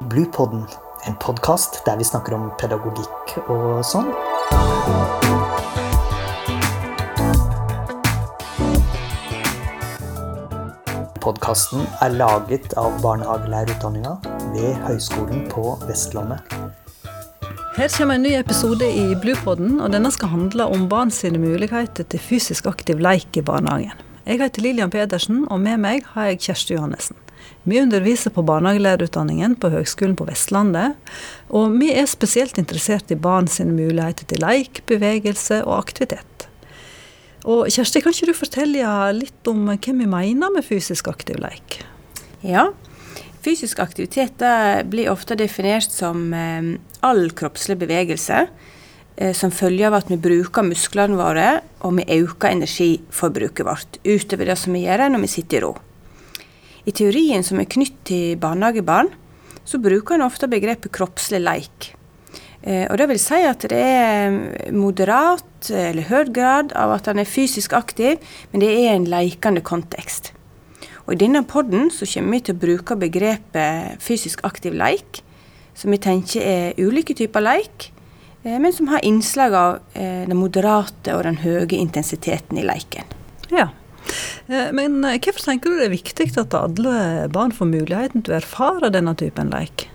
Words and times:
Bluepodden, 0.00 0.62
en 1.06 1.14
podkast 1.18 1.80
der 1.86 1.96
vi 1.98 2.04
snakker 2.06 2.36
om 2.36 2.44
pedagogikk 2.60 3.32
og 3.50 3.80
sånn. 3.82 4.06
Podkasten 11.18 11.82
er 11.98 12.14
laget 12.14 12.70
av 12.78 12.94
barnehagelærerutdanninga 13.02 14.14
ved 14.54 14.78
Høgskolen 14.86 15.48
på 15.50 15.74
Vestlandet. 15.90 16.46
Her 17.74 17.90
kommer 17.98 18.14
en 18.14 18.22
ny 18.22 18.36
episode 18.38 18.86
i 18.86 19.08
Bluepodden, 19.18 19.80
og 19.82 19.90
denne 19.98 20.14
skal 20.14 20.30
handle 20.30 20.70
om 20.70 20.86
barn 20.86 21.10
sine 21.10 21.42
muligheter 21.42 22.06
til 22.06 22.22
fysisk 22.22 22.70
aktiv 22.70 23.02
leik 23.02 23.34
i 23.34 23.42
barnehagen. 23.42 23.98
Jeg 24.28 24.44
heter 24.44 24.62
Lillian 24.62 24.94
Pedersen, 24.94 25.48
og 25.50 25.58
med 25.66 25.82
meg 25.82 26.06
har 26.14 26.30
jeg 26.30 26.46
Kjersti 26.46 26.78
Johannessen. 26.78 27.18
Vi 27.68 27.80
underviser 27.82 28.32
på 28.32 28.44
barnehagelærerutdanningen 28.48 29.58
på 29.60 29.70
Høgskolen 29.74 30.16
på 30.16 30.26
Vestlandet, 30.28 30.96
og 31.52 31.74
vi 31.80 31.90
er 31.92 32.08
spesielt 32.08 32.58
interessert 32.60 33.10
i 33.12 33.18
barn 33.18 33.48
sine 33.50 33.74
muligheter 33.76 34.28
til 34.30 34.40
leik, 34.44 34.82
bevegelse 34.88 35.60
og 35.66 35.74
aktivitet. 35.82 36.48
Og 37.48 37.68
Kjersti, 37.72 38.02
kan 38.02 38.14
ikke 38.14 38.30
du 38.30 38.36
fortelle 38.36 38.92
litt 39.16 39.48
om 39.50 39.68
hva 39.68 39.78
vi 39.78 40.08
mener 40.08 40.52
med 40.52 40.66
fysisk 40.66 41.08
aktiv 41.12 41.38
leik? 41.40 41.80
Ja, 42.44 42.68
fysisk 43.44 43.80
aktivitet 43.82 44.42
blir 44.90 45.12
ofte 45.12 45.36
definert 45.38 45.92
som 45.92 46.32
eh, 46.34 46.74
all 47.00 47.28
kroppslig 47.36 47.78
bevegelse 47.80 48.46
eh, 49.16 49.34
som 49.36 49.54
følge 49.54 49.88
av 49.88 49.98
at 50.00 50.12
vi 50.12 50.20
bruker 50.20 50.66
musklene 50.66 51.18
våre, 51.18 51.60
og 51.84 51.98
vi 52.00 52.08
øker 52.20 52.52
energiforbruket 52.52 53.66
vårt 53.66 54.00
utover 54.04 54.50
det 54.50 54.58
som 54.60 54.76
vi 54.76 54.84
gjør 54.86 55.08
når 55.12 55.24
vi 55.24 55.34
sitter 55.38 55.60
i 55.60 55.64
ro. 55.66 55.76
I 56.88 56.94
teorien 56.96 57.44
som 57.44 57.60
er 57.60 57.68
knytt 57.68 57.98
til 58.08 58.38
barnehagebarn, 58.40 59.10
så 59.68 59.80
bruker 59.82 60.16
en 60.16 60.24
ofte 60.24 60.48
begrepet 60.48 60.92
kroppslig 60.94 61.42
leik. 61.42 61.90
Eh, 62.62 62.86
og 62.88 62.96
det 62.98 63.08
vil 63.10 63.20
si 63.20 63.42
at 63.44 63.66
det 63.70 63.78
er 63.78 64.72
moderat 64.74 65.68
eller 65.68 66.08
høy 66.08 66.30
grad 66.34 66.72
av 66.78 66.94
at 66.96 67.10
han 67.10 67.20
er 67.20 67.28
fysisk 67.28 67.74
aktiv, 67.76 68.22
men 68.52 68.64
det 68.64 68.70
er 68.72 68.94
en 68.94 69.08
leikende 69.10 69.62
kontekst. 69.64 70.32
Og 71.04 71.14
I 71.14 71.20
denne 71.22 71.44
podden 71.48 71.92
så 71.92 72.08
kommer 72.08 72.36
vi 72.36 72.46
til 72.46 72.56
å 72.56 72.62
bruke 72.62 72.96
begrepet 73.00 74.00
fysisk 74.04 74.42
aktiv 74.48 74.76
leik, 74.76 75.22
som 75.78 75.92
vi 75.94 76.00
tenker 76.02 76.42
er 76.42 76.80
ulike 76.80 77.16
typer 77.16 77.44
leik, 77.44 77.90
eh, 78.44 78.56
men 78.56 78.72
som 78.72 78.88
har 78.92 79.04
innslag 79.04 79.56
av 79.56 79.78
eh, 79.92 80.24
den 80.24 80.40
moderate 80.40 81.16
og 81.16 81.26
den 81.28 81.42
høye 81.44 81.68
intensiteten 81.76 82.58
i 82.60 82.66
leiken. 82.66 83.16
Ja, 83.52 83.68
men 84.48 85.02
hvorfor 85.02 85.44
tenker 85.44 85.70
du 85.70 85.78
det 85.80 85.88
er 85.88 85.94
viktig 85.94 86.30
at 86.40 86.56
alle 86.56 87.28
barn 87.32 87.52
får 87.54 87.68
muligheten 87.68 88.24
til 88.24 88.34
å 88.34 88.40
erfare 88.40 88.92
denne 88.94 89.14
typen 89.18 89.52
leik? 89.52 89.88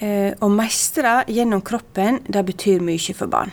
Å 0.00 0.48
mestre 0.52 1.20
gjennom 1.28 1.60
kroppen, 1.64 2.22
det 2.28 2.44
betyr 2.48 2.80
mye 2.84 3.16
for 3.16 3.28
barn. 3.32 3.52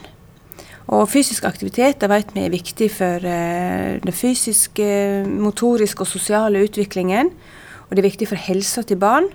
Og 0.88 1.04
fysisk 1.12 1.44
aktivitet 1.44 2.00
det 2.00 2.08
vet 2.08 2.30
vi 2.32 2.46
er 2.46 2.52
viktig 2.54 2.88
for 2.94 3.20
den 3.20 4.14
fysiske, 4.16 4.86
motoriske 5.28 6.04
og 6.04 6.08
sosiale 6.08 6.62
utviklingen. 6.64 7.28
Og 7.88 7.96
det 7.96 8.00
er 8.00 8.08
viktig 8.08 8.28
for 8.30 8.40
helsa 8.40 8.84
til 8.88 9.00
barn. 9.00 9.28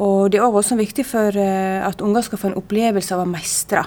Og 0.00 0.32
det 0.32 0.40
er 0.40 0.46
også 0.48 0.78
viktig 0.78 1.04
for 1.04 1.36
at 1.36 2.00
unger 2.04 2.24
skal 2.24 2.40
få 2.40 2.52
en 2.52 2.60
opplevelse 2.60 3.16
av 3.16 3.26
å 3.26 3.28
mestre. 3.28 3.84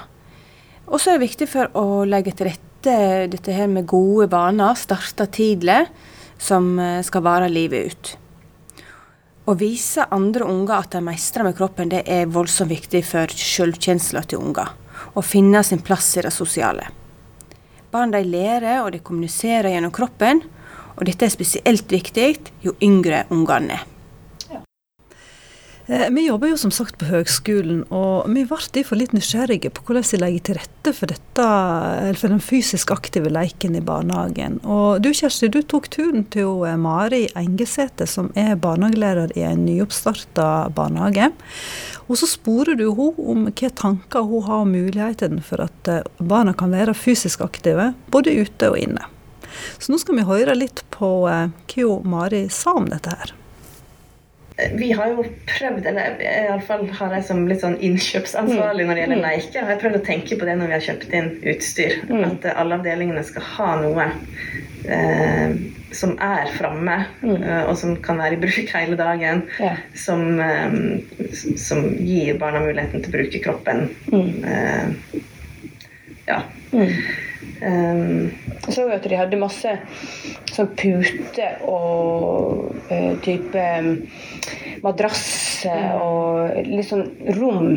Og 0.91 0.99
så 0.99 1.13
er 1.13 1.17
det 1.17 1.29
viktig 1.29 1.47
for 1.49 1.71
å 1.77 2.03
legge 2.05 2.35
til 2.35 2.51
rette 2.51 2.70
dette 2.83 3.53
her 3.53 3.67
med 3.69 3.85
gode 3.89 4.29
vaner, 4.31 4.73
starte 4.79 5.27
tidlig, 5.31 5.85
som 6.41 6.73
skal 7.05 7.23
vare 7.25 7.49
livet 7.51 7.91
ut. 7.91 8.11
Å 9.45 9.55
vise 9.57 10.05
andre 10.13 10.45
unger 10.45 10.75
at 10.77 10.93
de 10.95 11.01
mestrer 11.03 11.43
med 11.47 11.57
kroppen, 11.57 11.89
det 11.89 12.03
er 12.05 12.29
voldsomt 12.29 12.71
viktig 12.71 13.01
for 13.05 13.29
selvkjensla 13.33 14.21
til 14.29 14.41
unger. 14.41 14.69
Å 15.17 15.21
finne 15.25 15.63
sin 15.65 15.81
plass 15.81 16.11
i 16.17 16.25
det 16.25 16.33
sosiale. 16.33 16.87
Barn 17.91 18.13
de 18.13 18.21
lærer 18.23 18.83
og 18.83 18.93
de 18.93 19.01
kommuniserer 19.03 19.73
gjennom 19.73 19.91
kroppen, 19.91 20.43
og 20.95 21.07
dette 21.09 21.25
er 21.25 21.33
spesielt 21.33 21.91
viktig 21.91 22.29
jo 22.63 22.77
yngre 22.85 23.25
ungene 23.33 23.79
er. 23.79 23.87
Vi 25.87 26.27
jobber 26.27 26.51
jo 26.51 26.57
som 26.57 26.71
sagt 26.71 26.99
på 27.01 27.07
høgskolen, 27.09 27.81
og 27.89 28.27
vi 28.29 28.43
ble 28.47 28.57
derfor 28.75 28.99
litt 28.99 29.15
nysgjerrige 29.15 29.71
på 29.73 29.83
hvordan 29.87 30.05
vi 30.05 30.19
legger 30.21 30.43
til 30.45 30.57
rette 30.59 30.93
for, 30.93 31.09
dette, 31.09 31.47
for 32.21 32.31
den 32.33 32.43
fysisk 32.43 32.93
aktive 32.93 33.31
leiken 33.33 33.75
i 33.75 33.81
barnehagen. 33.83 34.59
Og 34.61 35.01
du 35.01 35.09
Kjersti, 35.09 35.49
du 35.51 35.59
tok 35.65 35.89
turen 35.91 36.27
til 36.31 36.61
Mari 36.79 37.23
Engesæter, 37.39 38.07
som 38.09 38.29
er 38.37 38.53
barnehagelærer 38.61 39.33
i 39.35 39.45
en 39.49 39.65
nyoppstarta 39.65 40.69
barnehage. 40.77 41.31
Og 42.07 42.21
så 42.21 42.29
sporer 42.29 42.77
du 42.77 42.85
henne 42.91 43.25
om 43.31 43.43
hvilke 43.49 43.73
tanker 43.81 44.29
hun 44.29 44.45
har 44.45 44.63
om 44.67 44.71
muligheten 44.75 45.41
for 45.43 45.65
at 45.65 45.91
barna 46.21 46.53
kan 46.53 46.71
være 46.71 46.95
fysisk 46.95 47.41
aktive, 47.41 47.91
både 48.13 48.37
ute 48.37 48.69
og 48.69 48.79
inne. 48.79 49.09
Så 49.81 49.91
nå 49.91 49.99
skal 49.99 50.21
vi 50.21 50.29
høre 50.29 50.55
litt 50.55 50.85
på 50.93 51.13
hva 51.25 51.93
Mari 52.07 52.45
sa 52.53 52.77
om 52.77 52.87
dette 52.91 53.17
her 53.17 53.35
vi 54.73 54.91
har 54.91 55.11
jo 55.13 55.25
prøvd, 55.49 55.85
eller 55.91 56.21
iallfall 56.21 56.85
har 56.97 57.15
jeg 57.17 57.27
som 57.27 57.43
litt 57.49 57.63
sånn 57.63 57.77
innkjøpsansvarlig 57.83 58.85
når 58.87 58.97
det 58.97 59.03
gjelder 59.05 59.23
leker, 59.23 59.65
har 59.65 59.73
jeg 59.75 59.81
prøvd 59.83 59.99
å 59.99 60.05
tenke 60.07 60.37
på 60.37 60.47
det 60.47 60.55
når 60.59 60.71
vi 60.71 60.75
har 60.77 60.85
kjøpt 60.87 61.15
inn 61.17 61.29
utstyr. 61.53 61.97
At 62.27 62.47
alle 62.53 62.79
avdelingene 62.79 63.23
skal 63.27 63.47
ha 63.55 63.69
noe 63.81 64.07
eh, 64.85 65.55
som 65.95 66.15
er 66.23 66.51
framme, 66.55 66.97
eh, 67.25 67.63
og 67.65 67.73
som 67.79 67.95
kan 68.03 68.21
være 68.21 68.37
i 68.37 68.41
bruk 68.43 68.73
hele 68.77 68.99
dagen. 68.99 69.43
Som, 69.97 70.39
eh, 70.43 70.77
som, 71.59 71.89
gir 71.99 72.39
barna 72.41 72.63
muligheten 72.65 73.03
til 73.03 73.11
å 73.11 73.17
bruke 73.17 73.43
kroppen. 73.47 73.87
ja. 76.29 76.43
Um, 77.61 78.31
jeg 78.67 78.75
så 78.75 78.85
at 78.93 79.07
de 79.09 79.17
hadde 79.17 79.39
masse 79.41 79.71
sånn 80.51 80.69
pute 80.77 81.47
og 81.65 82.75
uh, 82.91 83.13
type 83.25 83.65
madrasse 84.83 85.77
og 86.01 86.61
litt 86.67 86.89
sånn 86.89 87.07
rom. 87.37 87.75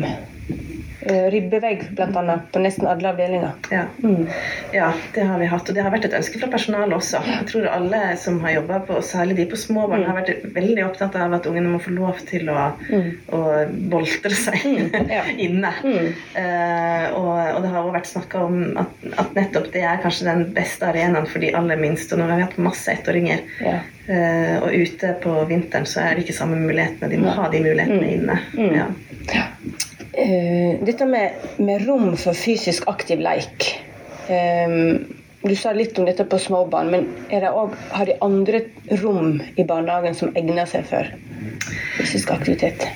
Uh, 1.05 1.27
ribbevegg, 1.29 1.83
bl.a. 1.93 2.39
på 2.51 2.61
nesten 2.63 2.87
alle 2.89 3.11
avdelinger. 3.11 3.51
Ja. 3.69 3.83
Mm. 4.03 4.25
ja, 4.73 4.87
det 5.13 5.21
har 5.29 5.39
vi 5.39 5.45
hatt. 5.45 5.69
Og 5.69 5.77
det 5.77 5.83
har 5.85 5.93
vært 5.93 6.07
et 6.07 6.15
ønske 6.17 6.39
fra 6.41 6.49
personalet 6.49 6.97
også. 6.97 7.21
Jeg 7.29 7.45
tror 7.51 7.67
alle 7.69 8.01
som 8.17 8.39
har 8.41 8.55
jobba 8.55 8.79
på, 8.87 8.97
særlig 9.05 9.37
de 9.37 9.45
på 9.51 9.59
småbarn, 9.59 10.01
mm. 10.01 10.07
har 10.09 10.17
vært 10.17 10.47
veldig 10.55 10.85
opptatt 10.87 11.17
av 11.21 11.37
at 11.37 11.49
ungene 11.49 11.75
må 11.75 11.81
få 11.83 11.93
lov 11.93 12.23
til 12.25 12.49
å, 12.49 12.71
mm. 12.89 13.09
å 13.37 13.41
boltre 13.93 14.33
seg 14.33 14.65
ja. 15.11 15.21
inne. 15.45 15.73
Uh, 15.85 17.05
og, 17.13 17.31
og, 17.37 17.59
det 17.61 17.73
har 17.73 17.81
også 17.83 17.95
vært 17.99 18.13
snakka 18.15 18.45
om 18.47 18.61
at, 18.81 19.09
at, 19.13 19.33
nettopp 19.37 19.69
det 19.75 19.85
er 19.85 20.01
kanskje 20.01 20.29
den 20.31 20.45
beste 20.57 20.89
arenaen 20.89 21.29
for 21.29 21.43
de 21.45 21.53
aller 21.57 21.81
minste. 21.81 22.15
Og 22.15 22.23
nå 22.23 22.31
har 22.31 22.41
vi 22.41 22.47
hatt 22.47 22.61
masse 22.65 22.97
ettåringer. 22.97 23.45
Ja. 23.61 23.81
Uh, 24.05 24.57
og 24.65 24.73
ute 24.73 25.13
på 25.21 25.37
vinteren 25.49 25.85
så 25.89 26.01
er 26.01 26.15
det 26.15 26.25
ikke 26.25 26.39
samme 26.41 26.57
mulighetene. 26.61 27.13
De 27.13 27.21
må 27.21 27.33
ha 27.37 27.49
de 27.53 27.61
mulighetene 27.61 28.15
inne. 28.17 28.41
Ja. 28.73 28.89
Uh, 30.15 30.85
dette 30.85 31.05
med, 31.05 31.31
med, 31.57 31.87
rom 31.87 32.15
for 32.17 32.37
fysisk 32.37 32.87
aktiv 32.87 33.19
leik. 33.19 33.67
Um, 34.29 35.03
du 35.45 35.53
sa 35.59 35.73
litt 35.75 35.97
om 35.99 36.07
dette 36.07 36.25
på 36.25 36.39
småbarn, 36.41 36.89
men 36.89 37.09
også, 37.29 37.65
har 37.91 38.09
de 38.09 38.15
andre 38.25 38.61
rom 39.03 39.41
i 39.55 39.65
barnehagen 39.67 40.15
som 40.17 40.31
egner 40.39 40.65
seg 40.69 40.87
for 40.89 41.11
fysisk 41.99 42.31
aktivitet? 42.33 42.87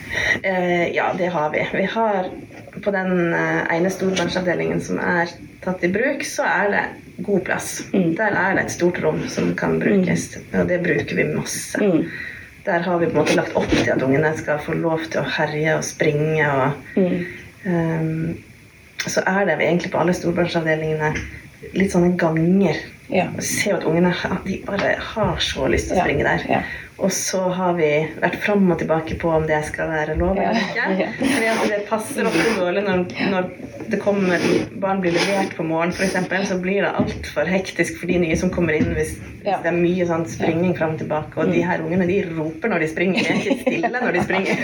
Uh, 0.45 0.87
ja, 0.95 1.11
det 1.17 1.29
har 1.35 1.51
vi. 1.53 1.65
Vi 1.75 1.85
har 1.91 2.31
på 2.79 2.95
den 2.95 3.35
ene 3.35 3.91
storbarnsavdelingen 3.91 4.81
som 4.81 5.01
er 5.03 5.29
tatt 5.65 5.83
i 5.83 5.91
bruk, 5.91 6.23
så 6.25 6.47
er 6.47 6.73
det 6.73 6.83
god 7.27 7.43
plass. 7.49 7.71
Mm. 7.91 8.13
Der 8.15 8.31
er 8.31 8.55
det 8.55 8.65
et 8.65 8.77
stort 8.77 9.01
rom 9.03 9.25
som 9.27 9.51
kan 9.59 9.75
brukes, 9.81 10.29
mm. 10.37 10.51
og 10.61 10.69
det 10.71 10.81
bruker 10.87 11.19
vi 11.19 11.31
masse. 11.35 11.83
Mm 11.83 12.05
der 12.65 12.85
har 12.85 12.99
vi 12.99 13.07
på 13.07 13.15
en 13.15 13.21
måte 13.21 13.37
lagt 13.37 13.55
opp 13.57 13.71
til 13.71 13.91
at 13.93 14.03
ungene 14.03 14.31
skal 14.37 14.61
få 14.63 14.75
lov 14.77 15.05
til 15.07 15.21
å 15.21 15.31
herje 15.37 15.77
og 15.79 15.85
springe. 15.87 16.49
Og, 16.49 16.71
mm. 16.99 17.17
um, 17.65 19.03
så 19.07 19.23
er 19.25 19.45
det 19.47 19.59
egentlig 19.59 19.91
på 19.93 20.01
alle 20.01 20.15
storbarnsavdelingene 20.17 21.13
litt 21.77 21.95
sånne 21.95 22.15
ganger. 22.19 22.81
Ja. 23.09 23.29
Og 23.33 23.41
ser 23.45 23.79
at 23.79 23.87
ungene 23.89 24.13
de 24.45 24.59
bare 24.67 24.93
har 25.13 25.41
så 25.43 25.67
lyst 25.71 25.89
til 25.89 25.97
å 25.97 26.05
springe 26.05 26.27
der. 26.27 26.45
Ja. 26.49 26.61
Og 26.99 27.11
så 27.15 27.39
har 27.55 27.77
vi 27.77 27.87
vært 28.19 28.35
fram 28.43 28.65
og 28.73 28.79
tilbake 28.81 29.15
på 29.21 29.29
om 29.31 29.45
det 29.47 29.61
skal 29.69 29.87
være 29.93 30.17
lov 30.19 30.39
eller 30.39 30.57
ikke. 30.59 31.07
Fordi 31.21 31.69
det 31.71 31.77
passer 31.87 32.27
ofte 32.27 32.55
dårlig 32.57 32.81
når, 32.83 32.97
når 33.31 33.43
det 33.89 33.99
kommer 34.03 34.37
barn 34.83 34.99
blir 35.03 35.13
levert 35.15 35.55
på 35.55 35.63
morgenen 35.65 35.95
f.eks., 35.95 36.15
så 36.49 36.57
blir 36.61 36.81
det 36.83 36.91
altfor 36.99 37.45
hektisk 37.49 37.91
for 38.01 38.07
de 38.11 38.17
nye 38.21 38.37
som 38.39 38.49
kommer 38.53 38.73
inn 38.77 38.89
hvis, 38.97 39.11
hvis 39.39 39.59
det 39.63 39.69
er 39.71 39.77
mye 39.77 40.05
sånn 40.09 40.25
springing 40.29 40.73
fram 40.77 40.93
og 40.97 41.01
tilbake. 41.03 41.33
Og 41.39 41.45
de 41.53 41.61
her 41.65 41.79
ungene 41.85 42.05
de 42.09 42.17
roper 42.33 42.67
når 42.73 42.79
de 42.83 42.87
springer, 42.91 43.19
de 43.23 43.29
er 43.31 43.37
ikke 43.43 43.61
stille 43.63 43.97
når 44.03 44.11
de 44.17 44.21
springer. 44.27 44.55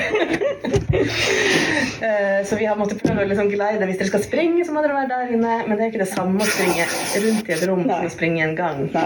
så 2.47 2.53
vi 2.59 2.67
har 2.67 2.77
måttet 2.79 3.01
prøve 3.01 3.23
å 3.23 3.27
liksom 3.27 3.49
geleide 3.51 3.87
Hvis 3.87 3.99
dere 3.99 4.11
skal 4.11 4.23
springe, 4.23 4.65
så 4.65 4.71
må 4.75 4.79
dere 4.83 4.97
være 4.97 5.11
der 5.13 5.27
inne. 5.37 5.53
Men 5.69 5.75
det 5.77 5.83
er 5.85 5.89
ikke 5.93 6.03
det 6.03 6.11
samme 6.11 6.37
å 6.43 6.49
springe 6.49 6.83
rundt 7.23 7.45
i 7.47 7.55
et 7.55 7.65
rom 7.69 7.83
som 7.87 8.07
å 8.09 8.11
springe 8.11 8.41
en 8.43 8.57
gang. 8.59 8.79
Så 8.91 8.99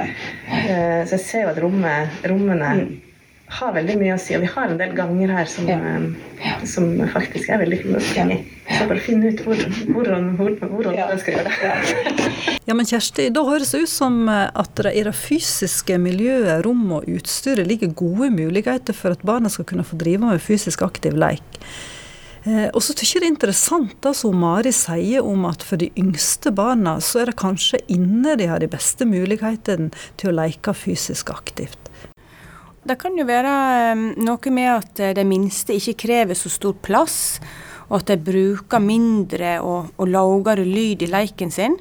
jeg 1.13 1.23
ser 1.27 1.41
jo 1.45 1.51
at 1.53 1.61
rommet, 1.61 2.03
rommene 2.29 2.69
har 3.49 3.73
veldig 3.73 3.95
mye 3.99 4.15
å 4.15 4.21
si. 4.21 4.35
Og 4.37 4.43
vi 4.43 4.51
har 4.53 4.69
en 4.69 4.79
del 4.79 4.93
ganger 4.97 5.33
her 5.33 5.49
som, 5.49 5.67
ja. 5.69 6.55
som 6.69 6.89
faktisk 7.13 7.49
er 7.49 7.61
veldig 7.63 7.81
fine 7.81 7.99
å 7.99 8.03
springe 8.03 8.37
i. 8.37 8.39
Så 8.69 8.85
bare 8.89 9.01
finne 9.01 9.31
ut 9.31 9.43
hvor, 9.45 9.61
hvordan, 9.89 10.27
hvordan 10.37 10.97
ja. 10.97 11.07
skal 11.17 11.39
gjøre 11.39 11.53
det. 11.53 11.83
ja, 12.69 12.77
men 12.77 12.89
Kjersti, 12.89 13.29
da 13.33 13.43
høres 13.47 13.73
det 13.73 13.83
ut 13.85 13.91
som 13.91 14.21
at 14.29 14.73
det 14.77 14.93
i 14.93 15.05
det 15.07 15.15
fysiske 15.17 15.97
miljøet, 16.01 16.61
rommet 16.67 17.01
og 17.01 17.19
utstyret 17.19 17.69
ligger 17.69 17.95
gode 17.97 18.29
muligheter 18.35 18.97
for 18.97 19.17
at 19.17 19.25
barna 19.25 19.51
skal 19.51 19.67
kunne 19.69 19.87
få 19.87 19.97
drive 19.99 20.29
med 20.29 20.43
fysisk 20.43 20.85
aktiv 20.85 21.17
leik. 21.17 21.63
Eh, 22.47 22.69
og 22.71 22.79
så 22.83 22.93
tykker 22.95 23.17
jeg 23.17 23.23
det 23.23 23.27
er 23.27 23.33
interessant 23.33 23.95
det 24.05 24.13
som 24.15 24.37
Mari 24.39 24.71
sier 24.75 25.25
om 25.27 25.43
at 25.49 25.63
for 25.65 25.81
de 25.81 25.89
yngste 25.99 26.53
barna 26.55 26.95
så 27.03 27.23
er 27.23 27.31
det 27.31 27.39
kanskje 27.41 27.81
inne 27.91 28.37
de 28.39 28.47
har 28.47 28.63
de 28.63 28.69
beste 28.71 29.07
mulighetene 29.09 29.91
til 30.19 30.31
å 30.31 30.37
leke 30.39 30.73
fysisk 30.77 31.33
aktivt. 31.35 31.88
Det 32.83 32.95
kan 32.95 33.17
jo 33.19 33.25
være 33.27 33.51
ehm, 33.91 34.03
noe 34.23 34.51
med 34.55 34.69
at 34.71 35.01
eh, 35.03 35.15
de 35.17 35.25
minste 35.27 35.75
ikke 35.75 35.97
krever 36.05 36.37
så 36.37 36.51
stor 36.51 36.77
plass, 36.79 37.39
og 37.89 37.99
at 37.99 38.11
de 38.11 38.17
bruker 38.23 38.79
mindre 38.79 39.57
og, 39.65 39.89
og 39.99 40.07
lavere 40.07 40.63
lyd 40.63 41.03
i 41.03 41.09
leiken 41.11 41.51
sin. 41.51 41.75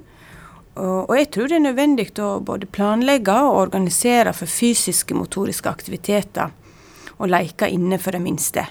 Og, 0.78 1.10
jeg 1.18 1.30
tror 1.34 1.50
det 1.50 1.56
er 1.56 1.64
nødvendig 1.64 2.06
å 2.22 2.38
både 2.38 2.68
planlegge 2.70 3.34
og 3.34 3.64
organisere 3.64 4.30
for 4.30 4.50
fysiske 4.50 5.14
motoriske 5.18 5.70
aktiviteter 5.70 6.52
og 7.18 7.32
leker 7.32 7.74
inne 7.74 7.98
for 7.98 8.14
de 8.14 8.20
minste. 8.22 8.62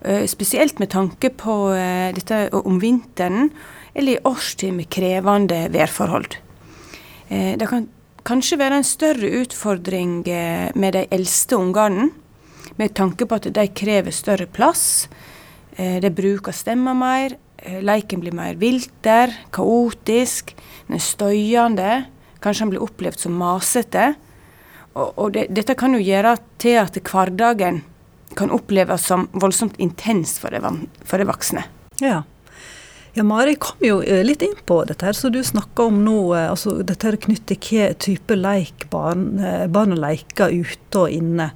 Eh, 0.00 0.24
spesielt 0.28 0.80
med 0.80 0.92
tanke 0.92 1.28
på 1.28 1.56
eh, 1.76 2.08
dette 2.16 2.46
om 2.56 2.80
vinteren 2.80 3.50
eller 3.92 4.16
i 4.16 4.24
årstid 4.28 4.72
med 4.76 4.88
krevende 4.92 5.66
værforhold. 5.72 6.40
Det 7.32 7.64
kan 7.68 7.86
kanskje 8.26 8.58
være 8.60 8.80
en 8.80 8.86
større 8.86 9.30
utfordring 9.42 10.22
eh, 10.30 10.70
med 10.78 10.96
de 10.96 11.06
eldste 11.14 11.58
ungene, 11.58 12.10
med 12.78 12.94
tanke 12.96 13.26
på 13.28 13.38
at 13.38 13.50
de 13.52 13.66
krever 13.74 14.14
større 14.14 14.46
plass. 14.46 15.08
Eh, 15.76 15.98
de 16.02 16.10
bruker 16.10 16.54
stemmer 16.56 16.96
mer. 16.96 17.36
Eh, 17.58 17.80
Leiken 17.84 18.22
blir 18.22 18.34
mer 18.36 18.58
vilter, 18.60 19.34
kaotisk, 19.54 20.54
den 20.88 20.98
er 20.98 21.04
støyende. 21.04 21.92
Kanskje 22.42 22.66
han 22.66 22.74
blir 22.74 22.84
opplevd 22.84 23.22
som 23.22 23.38
masete. 23.38 24.12
Og, 24.92 25.12
og 25.16 25.32
det, 25.36 25.46
dette 25.54 25.76
kan 25.78 25.94
jo 25.96 26.02
gjøre 26.02 26.36
til 26.62 26.80
at 26.82 26.98
hverdagen 27.06 27.82
kan 28.36 28.52
oppleves 28.52 29.04
som 29.08 29.26
voldsomt 29.36 29.78
intens 29.82 30.38
for 30.40 30.52
de, 30.52 30.60
for 31.04 31.20
de 31.20 31.28
voksne. 31.28 31.64
Ja. 32.00 32.22
Ja, 33.14 33.22
Mari 33.22 33.54
kom 33.60 33.82
jo 33.84 33.98
eh, 34.00 34.22
litt 34.24 34.42
inn 34.42 34.54
på 34.64 34.78
dette 34.88 35.04
her, 35.04 35.12
så 35.12 35.28
du 35.28 35.42
snakka 35.44 35.90
om 35.90 35.98
nå, 36.04 36.16
eh, 36.32 36.48
altså 36.48 36.78
dette 36.80 37.10
er 37.10 37.18
knyttet 37.20 37.60
til 37.60 37.82
hva 37.82 37.90
type 38.00 38.38
leik 38.38 38.86
barn, 38.92 39.26
eh, 39.36 39.66
barn 39.68 39.92
leker 40.00 40.54
ute 40.54 41.02
og 41.02 41.12
inne. 41.12 41.50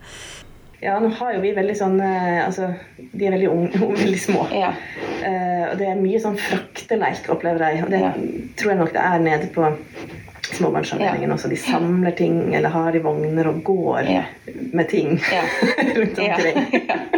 Ja, 0.83 0.99
nå 1.01 1.09
har 1.17 1.33
jo 1.33 1.41
vi 1.41 1.55
veldig 1.57 1.75
sånn 1.75 1.97
Altså, 2.05 2.69
de 2.99 3.25
er 3.25 3.33
veldig 3.33 3.49
unge, 3.55 3.89
veldig 4.03 4.21
små. 4.21 4.45
Ja. 4.53 4.75
Uh, 5.25 5.65
og 5.71 5.79
det 5.81 5.89
er 5.89 5.97
mye 5.99 6.21
sånn 6.21 6.37
frakteleik, 6.39 7.25
opplever 7.33 7.65
jeg. 7.65 7.87
Og 7.87 7.91
det 7.95 8.03
ja. 8.05 8.13
tror 8.61 8.75
jeg 8.75 8.81
nok 8.83 8.93
det 8.95 9.07
er 9.09 9.25
nede 9.25 9.49
på 9.57 9.71
småbarnsavdelingen 10.53 11.33
ja. 11.33 11.35
også. 11.35 11.49
De 11.51 11.59
samler 11.59 12.15
ting 12.21 12.55
eller 12.55 12.77
har 12.77 12.95
i 12.95 13.03
vogner 13.03 13.49
og 13.51 13.65
går 13.67 14.13
ja. 14.13 14.27
med 14.77 14.93
ting 14.93 15.17
rundt 15.97 16.21
omkring. 16.21 16.61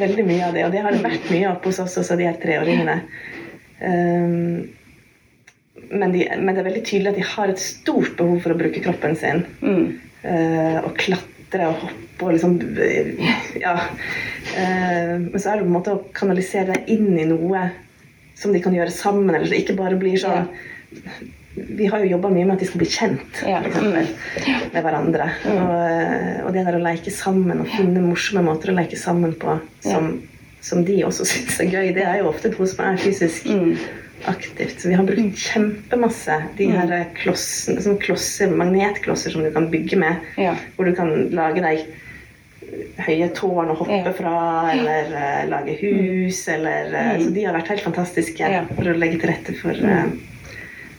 veldig 0.00 0.26
mye 0.26 0.46
av 0.48 0.56
det. 0.56 0.66
Og 0.66 0.74
det 0.74 0.82
har 0.84 0.94
det 0.94 1.04
vært 1.04 1.32
mye 1.32 1.48
oppe 1.52 1.70
hos 1.70 1.80
oss 1.82 1.98
også, 2.00 2.18
de 2.18 2.28
her 2.28 2.38
treåringene. 2.42 3.00
Um, 3.80 4.68
men, 5.90 6.12
de, 6.14 6.26
men, 6.38 6.52
det 6.52 6.62
er 6.62 6.68
veldig 6.68 6.84
tydelig 6.86 7.12
at 7.12 7.20
de 7.20 7.28
har 7.34 7.52
et 7.52 7.62
stort 7.62 8.14
behov 8.18 8.42
for 8.44 8.54
å 8.54 8.60
bruke 8.60 8.82
kroppen 8.84 9.16
sin. 9.18 9.44
Mm. 9.64 9.84
Uh, 10.24 10.78
og 10.84 10.94
klatre 11.00 11.70
og 11.70 11.84
hoppe 11.86 12.26
og 12.26 12.34
liksom 12.36 12.58
Ja. 13.60 13.76
Uh, 14.50 15.14
men 15.24 15.38
så 15.38 15.52
er 15.52 15.60
det 15.60 15.64
på 15.64 15.70
en 15.70 15.76
måte 15.78 15.96
å 15.96 16.02
kanalisere 16.16 16.74
det 16.74 16.96
inn 16.96 17.14
i 17.18 17.28
noe 17.28 17.68
som 18.40 18.54
de 18.54 18.60
kan 18.64 18.74
gjøre 18.74 18.92
sammen, 18.94 19.34
eller 19.34 19.50
så 19.50 19.58
ikke 19.58 19.76
bare 19.76 19.98
blir 20.00 20.16
sånn 20.20 20.48
ja. 20.48 21.18
Vi 21.68 21.86
har 21.90 22.02
jo 22.02 22.12
jobba 22.14 22.30
mye 22.32 22.46
med 22.48 22.56
at 22.56 22.64
de 22.64 22.70
skal 22.70 22.82
bli 22.82 22.90
kjent 22.90 23.40
ja. 23.46 23.60
eksempel, 23.66 24.08
mm. 24.10 24.66
med 24.74 24.84
hverandre. 24.86 25.30
Mm. 25.44 25.60
Og, 25.60 25.76
eh, 25.84 26.34
og, 26.44 26.50
det 26.56 26.66
der 26.66 26.78
å 26.78 26.82
leke 26.84 27.14
sammen 27.14 27.62
og 27.62 27.70
finne 27.74 28.02
morsomme 28.04 28.44
måter 28.46 28.72
å 28.72 28.76
leke 28.80 28.98
sammen 29.00 29.36
på 29.40 29.58
som 29.84 30.14
som 30.60 30.84
de 30.84 31.00
også 31.06 31.26
syns 31.30 31.60
er 31.62 31.72
gøy, 31.72 31.90
det 31.96 32.06
er 32.06 32.20
jo 32.20 32.30
ofte 32.30 32.52
noe 32.52 32.68
som 32.68 32.84
er 32.86 33.00
fysisk 33.00 33.48
mm. 33.48 33.72
aktivt. 34.30 34.76
Så 34.80 34.90
vi 34.90 34.98
har 34.98 35.08
brukt 35.08 35.40
kjempemasse 35.40 36.36
de 36.58 36.68
her 36.74 36.94
klossene, 37.18 37.82
sånn 37.84 37.98
klosser, 38.02 38.52
magnetklosser 38.52 39.34
som 39.34 39.46
du 39.46 39.50
kan 39.54 39.70
bygge 39.72 40.00
med. 40.00 40.30
Ja. 40.40 40.54
Hvor 40.76 40.88
du 40.88 40.94
kan 40.98 41.14
lage 41.36 41.64
deg 41.64 41.88
høye 43.00 43.26
tårn 43.34 43.72
å 43.72 43.78
hoppe 43.80 44.12
fra, 44.14 44.34
eller 44.70 45.08
uh, 45.10 45.44
lage 45.50 45.74
hus, 45.80 46.44
eller 46.52 46.92
uh, 46.92 47.14
Så 47.18 47.32
de 47.34 47.46
har 47.48 47.56
vært 47.56 47.72
helt 47.72 47.82
fantastiske 47.88 48.50
for 48.76 48.92
å 48.92 48.98
legge 49.00 49.18
til 49.18 49.32
rette 49.32 49.54
for, 49.58 49.80
uh, 49.80 50.12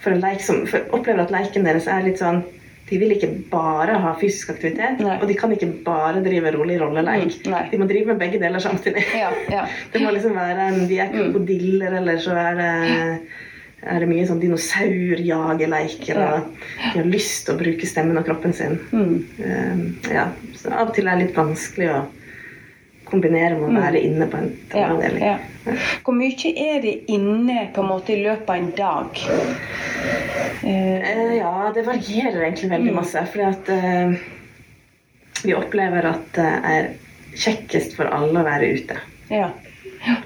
for 0.01 0.17
som 0.41 0.65
for 0.67 0.97
Opplever 0.97 1.23
at 1.23 1.31
leiken 1.33 1.67
deres 1.67 1.87
er 1.87 2.03
litt 2.07 2.21
sånn 2.21 2.43
de 2.91 2.97
vil 2.99 3.13
ikke 3.15 3.29
bare 3.51 3.93
ha 4.03 4.09
fysisk 4.19 4.49
aktivitet, 4.51 4.99
Nei. 4.99 5.13
og 5.21 5.29
de 5.29 5.35
kan 5.39 5.53
ikke 5.55 5.69
bare 5.85 6.19
drive 6.25 6.51
rolig 6.57 6.75
rolleleik. 6.81 7.37
Mm, 7.47 7.69
de 7.71 7.77
må 7.79 7.87
drive 7.87 8.11
med 8.11 8.19
begge 8.19 8.41
deler 8.41 8.59
samtidig. 8.59 9.05
Ja, 9.15 9.29
ja. 9.47 9.61
det 9.93 10.01
må 10.03 10.11
liksom 10.11 10.35
være 10.35 10.65
en, 10.73 10.81
De 10.89 10.97
er 10.99 11.07
ikke 11.07 11.29
krokodiller, 11.29 11.95
eller 12.01 12.19
så 12.19 12.35
er 12.35 12.59
det, 12.59 12.71
er 13.95 14.03
det 14.03 14.09
mye 14.11 14.25
sånn 14.27 14.41
dinosaurjagerleiker. 14.43 16.19
Ja. 16.19 16.41
De 16.81 16.97
har 16.97 17.07
lyst 17.07 17.45
til 17.47 17.55
å 17.55 17.61
bruke 17.61 17.87
stemmen 17.87 18.19
og 18.19 18.27
kroppen 18.27 18.57
sin. 18.59 18.75
Mm. 18.91 19.15
Um, 19.39 19.85
ja, 20.11 20.27
så 20.59 20.75
Av 20.75 20.91
og 20.91 20.95
til 20.97 21.07
er 21.07 21.15
det 21.15 21.29
litt 21.29 21.39
vanskelig 21.39 21.93
å 21.93 22.01
kombinere 23.11 23.57
med 23.57 23.67
å 23.67 23.71
mm. 23.73 23.79
være 23.83 24.01
inne 24.07 24.27
på 24.31 24.39
en 24.39 24.51
avdeling. 24.71 25.23
Ja, 25.25 25.37
ja. 25.65 25.77
Hvor 26.05 26.15
mye 26.17 26.51
er 26.51 26.81
det 26.83 26.93
inne 27.11 27.67
på 27.75 27.83
en 27.83 27.89
måte 27.91 28.15
i 28.15 28.21
løpet 28.23 28.49
av 28.49 28.55
en 28.57 28.71
dag? 28.77 29.23
Eh, 30.63 31.35
ja, 31.37 31.55
det 31.75 31.85
varierer 31.87 32.45
egentlig 32.45 32.71
veldig 32.71 32.93
mm. 32.93 32.99
masse. 33.01 33.25
Fordi 33.33 33.47
at 33.49 33.73
eh, 33.75 34.15
vi 35.43 35.57
opplever 35.57 36.07
at 36.11 36.31
det 36.37 36.49
er 36.71 36.89
kjekkest 37.35 37.95
for 37.97 38.11
alle 38.11 38.41
å 38.41 38.47
være 38.47 38.71
ute. 38.77 38.97
Ja. 39.31 39.51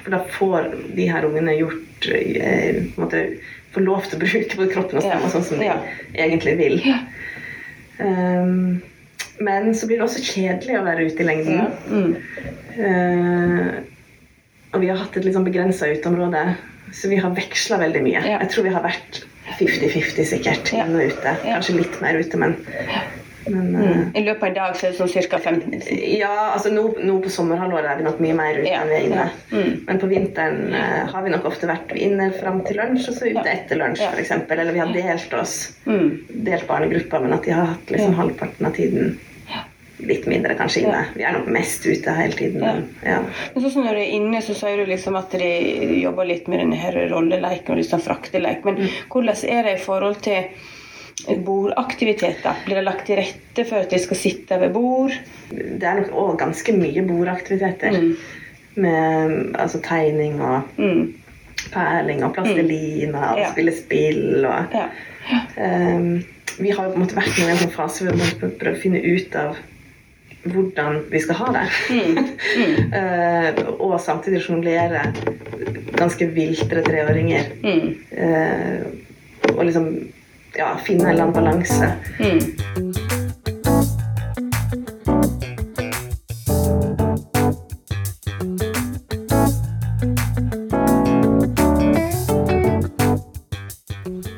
For 0.04 0.14
da 0.14 0.22
får 0.38 0.72
de 0.96 1.10
her 1.12 1.28
ungene 1.28 1.58
gjort 1.58 2.08
uh, 2.08 2.84
måte, 2.96 3.28
Får 3.76 3.84
lov 3.84 4.06
til 4.08 4.16
å 4.16 4.22
bruke 4.22 4.56
både 4.56 4.72
kroppen 4.72 5.00
og 5.02 5.04
stemmen 5.04 5.32
sånn 5.34 5.44
som 5.44 5.60
de 5.60 5.68
egentlig 6.16 6.54
vil. 6.56 6.78
Um, 8.00 8.78
men 9.44 9.76
så 9.76 9.88
blir 9.88 10.00
det 10.00 10.08
også 10.08 10.24
kjedelig 10.24 10.80
å 10.80 10.86
være 10.86 11.10
ute 11.10 11.24
i 11.24 11.28
lengden. 11.28 11.72
Mm. 11.90 12.16
Uh, 12.76 13.70
og 14.76 14.82
vi 14.84 14.90
har 14.92 15.00
hatt 15.00 15.16
et 15.16 15.28
litt 15.28 15.36
sånn 15.36 15.48
begrensa 15.48 15.88
uteområde, 15.88 16.44
så 16.96 17.10
vi 17.12 17.20
har 17.22 17.36
veksla 17.36 17.80
veldig 17.82 18.04
mye. 18.04 18.22
Ja. 18.24 18.40
Jeg 18.44 18.52
tror 18.52 18.68
vi 18.68 18.74
har 18.76 18.84
vært 18.84 19.22
50-50 19.60 20.28
sikkert, 20.28 20.72
ja. 20.76 20.86
inne 20.88 21.04
og 21.04 21.14
ute. 21.16 21.36
Kanskje 21.46 21.78
litt 21.80 22.00
mer 22.04 22.20
ute, 22.20 22.40
men, 22.42 22.58
men 23.46 23.76
mm. 23.76 24.16
I 24.16 24.24
løpet 24.26 24.44
av 24.44 24.48
en 24.48 24.56
dag 24.58 24.78
så 24.78 24.88
er 24.88 24.94
det 24.94 25.00
sånn 25.00 25.28
ca. 25.30 25.40
15? 25.40 25.84
Ja, 26.16 26.32
altså 26.54 26.72
nå, 26.74 26.86
nå, 27.06 27.18
på 27.24 27.32
sommerhalvåret 27.34 27.92
er 27.92 28.00
vi 28.00 28.08
nok 28.08 28.24
mye 28.24 28.38
mer 28.38 28.58
ute 28.58 28.74
enn 28.74 28.90
vi 28.90 28.98
er 28.98 29.06
inne. 29.10 29.28
Mm. 29.52 29.70
Men 29.86 30.02
på 30.02 30.10
vinteren 30.12 30.74
uh, 30.74 31.04
har 31.12 31.26
vi 31.26 31.34
nok 31.36 31.48
ofte 31.52 31.70
vært 31.70 31.94
inne 31.98 32.32
fram 32.40 32.64
til 32.66 32.82
lunsj, 32.82 33.12
og 33.12 33.20
så 33.20 33.30
ute 33.30 33.46
etter 33.52 33.82
lunsj 33.82 34.04
ja. 34.06 34.12
f.eks. 34.16 34.34
Eller 34.56 34.74
vi 34.74 34.82
har 34.82 34.96
delt 34.96 35.38
oss, 35.38 35.56
mm. 35.86 36.10
delt 36.48 36.68
barnegrupper, 36.70 37.26
men 37.26 37.38
at 37.38 37.48
de 37.48 37.56
har 37.56 37.72
hatt 37.76 37.96
liksom 37.96 38.18
halvparten 38.20 38.70
av 38.70 38.78
tiden 38.80 39.16
litt 40.06 40.26
mindre 40.28 40.56
kanskje 40.60 40.84
inne. 40.84 41.02
Ja. 41.06 41.16
Vi 41.16 41.24
er 41.24 41.36
nok 41.38 41.50
mest 41.56 41.86
ute 41.88 42.14
hele 42.18 42.38
tiden. 42.38 42.64
Ja. 42.64 42.74
Ja. 43.06 43.20
Men 43.54 43.64
sånn 43.64 43.74
som 43.78 43.86
Når 43.86 43.98
du 43.98 44.02
er 44.02 44.16
inne, 44.18 44.42
så 44.44 44.56
sier 44.58 44.82
du 44.82 44.90
liksom 44.90 45.18
at 45.20 45.36
de 45.38 45.52
jobber 46.02 46.28
litt 46.28 46.50
med 46.52 46.62
denne 46.64 46.80
her 46.80 46.98
rolleleiken 47.12 47.76
og 47.76 47.82
liksom 47.82 48.04
frakteleik. 48.04 48.66
Men 48.68 48.82
mm. 48.82 48.98
hvordan 49.14 49.46
er 49.56 49.70
det 49.70 49.78
i 49.78 49.84
forhold 49.86 50.20
til 50.26 50.50
bordaktiviteter? 51.46 52.64
Blir 52.66 52.80
det 52.80 52.86
lagt 52.86 53.06
til 53.10 53.20
rette 53.20 53.66
for 53.68 53.84
at 53.84 53.92
de 53.94 54.00
skal 54.02 54.20
sitte 54.20 54.58
ved 54.62 54.74
bord? 54.76 55.14
Det 55.50 55.84
er 55.84 56.02
nok 56.02 56.16
òg 56.24 56.40
ganske 56.42 56.76
mye 56.78 57.04
bordaktiviteter. 57.08 58.00
Mm. 58.00 58.16
Med 58.76 59.56
altså, 59.60 59.80
tegning 59.84 60.42
og 60.44 60.68
mm. 60.78 61.04
perling 61.72 62.26
og 62.28 62.34
plastelina 62.36 63.22
mm. 63.22 63.30
og 63.30 63.54
spille 63.54 63.76
spill 63.76 64.50
og 64.50 64.76
um, 64.76 66.10
Vi 66.60 66.74
har 66.74 66.90
på 66.90 66.98
en 66.98 67.06
måte 67.06 67.16
vært 67.16 67.40
i 67.40 67.48
en 67.48 67.62
sånn 67.62 67.72
fase 67.72 68.06
hvor 68.06 68.20
vi 68.20 68.28
må 68.28 68.52
prøve 68.60 68.76
å 68.76 68.82
finne 68.82 69.02
ut 69.04 69.40
av 69.40 69.56
hvordan 70.46 71.00
vi 71.10 71.20
skal 71.24 71.40
ha 71.40 71.48
det. 71.56 71.64
Mm. 71.90 72.20
Mm. 72.60 72.76
uh, 72.94 73.72
og 73.88 73.96
samtidig 74.04 74.44
sjonglere 74.46 75.08
ganske 75.98 76.28
viltre 76.36 76.84
treåringer. 76.86 77.50
Mm. 77.66 77.88
Uh, 78.14 79.56
og 79.56 79.66
liksom 79.66 79.90
ja, 80.58 80.78
finne 80.78 81.04
en 81.04 81.10
eller 81.10 81.24
annen 81.24 81.34
balanse. 81.34 81.92
Mm. 82.20 82.40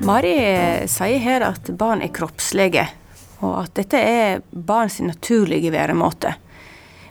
Mari 0.08 0.38
sier 0.88 1.20
her 1.20 1.44
at 1.44 1.68
barn 1.76 2.02
er 2.02 2.14
kroppslige 2.16 2.88
og 3.44 3.54
at 3.66 3.74
dette 3.78 4.00
er 4.02 4.40
barns 4.52 5.02
naturlige 5.04 5.70
væremåte. 5.74 6.32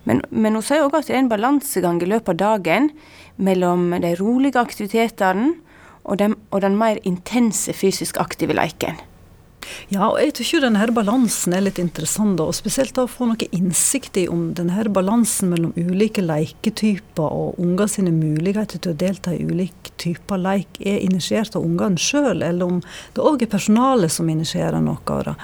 Men, 0.07 0.23
men 0.31 0.57
hun 0.57 0.65
sier 0.65 0.87
òg 0.87 0.97
at 0.97 1.11
det 1.11 1.15
er 1.17 1.23
en 1.25 1.31
balansegang 1.31 2.01
i 2.03 2.09
løpet 2.09 2.35
av 2.35 2.41
dagen 2.41 2.91
mellom 3.37 3.91
de 4.03 4.15
rolige 4.19 4.59
aktivitetene 4.63 5.55
og 6.07 6.19
den, 6.23 6.39
og 6.55 6.63
den 6.63 6.79
mer 6.79 7.03
intense 7.05 7.75
fysisk 7.77 8.21
aktive 8.23 8.57
leiken. 8.57 8.99
Ja, 9.91 10.09
og 10.09 10.19
jeg 10.21 10.35
tror 10.37 10.63
denne 10.63 10.81
her 10.81 10.93
balansen 10.95 11.55
er 11.57 11.65
litt 11.65 11.79
interessant, 11.83 12.41
og 12.43 12.55
spesielt 12.57 12.95
da 12.97 13.05
å 13.07 13.11
få 13.11 13.29
noe 13.31 13.49
innsikt 13.55 14.19
i 14.21 14.27
om 14.31 14.49
denne 14.57 14.77
her 14.77 14.91
balansen 14.93 15.51
mellom 15.53 15.75
ulike 15.75 16.23
leketyper 16.25 17.27
og 17.27 17.59
unger 17.63 17.91
sine 17.91 18.13
muligheter 18.15 18.83
til 18.83 18.95
å 18.95 19.01
delta 19.01 19.35
i 19.35 19.43
ulike 19.47 19.95
typer 20.01 20.41
leik 20.43 20.81
er 20.81 21.01
initiert 21.05 21.57
av 21.59 21.67
ungene 21.67 22.01
sjøl, 22.01 22.43
eller 22.43 22.67
om 22.67 22.81
det 23.17 23.25
òg 23.27 23.47
er 23.47 23.53
personalet 23.53 24.13
som 24.13 24.31
initierer 24.31 24.83
noe. 24.83 24.99
av 25.07 25.25
det. 25.25 25.35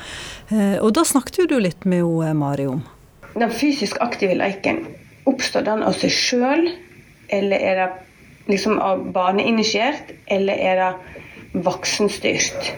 og 0.82 0.92
da 0.94 1.04
snakket 1.04 1.38
jo 1.38 1.46
du 1.46 1.58
litt 1.60 1.84
med 1.84 2.02
eh, 2.02 2.34
Mari 2.34 2.66
om. 2.66 2.82
Den 3.34 3.50
fysisk 3.50 3.96
aktive 4.04 4.34
leiken, 4.36 4.84
oppstår 5.26 5.64
den 5.66 5.82
av 5.86 5.96
seg 5.96 6.12
sjøl, 6.12 6.66
eller 7.32 7.62
er 7.62 7.78
det 7.80 7.90
liksom 8.50 8.78
av 8.82 9.04
barneinitiert, 9.14 10.14
eller 10.26 10.54
er 10.54 10.80
det 10.80 10.92
voksenstyrt. 11.64 12.72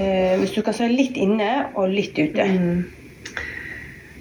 Eh, 0.00 0.34
hvis 0.40 0.52
du 0.52 0.60
kan 0.62 0.76
si 0.76 0.88
litt 0.90 1.16
inne 1.20 1.70
og 1.74 1.92
litt 1.92 2.18
ute. 2.18 2.44
Mm. 2.44 2.84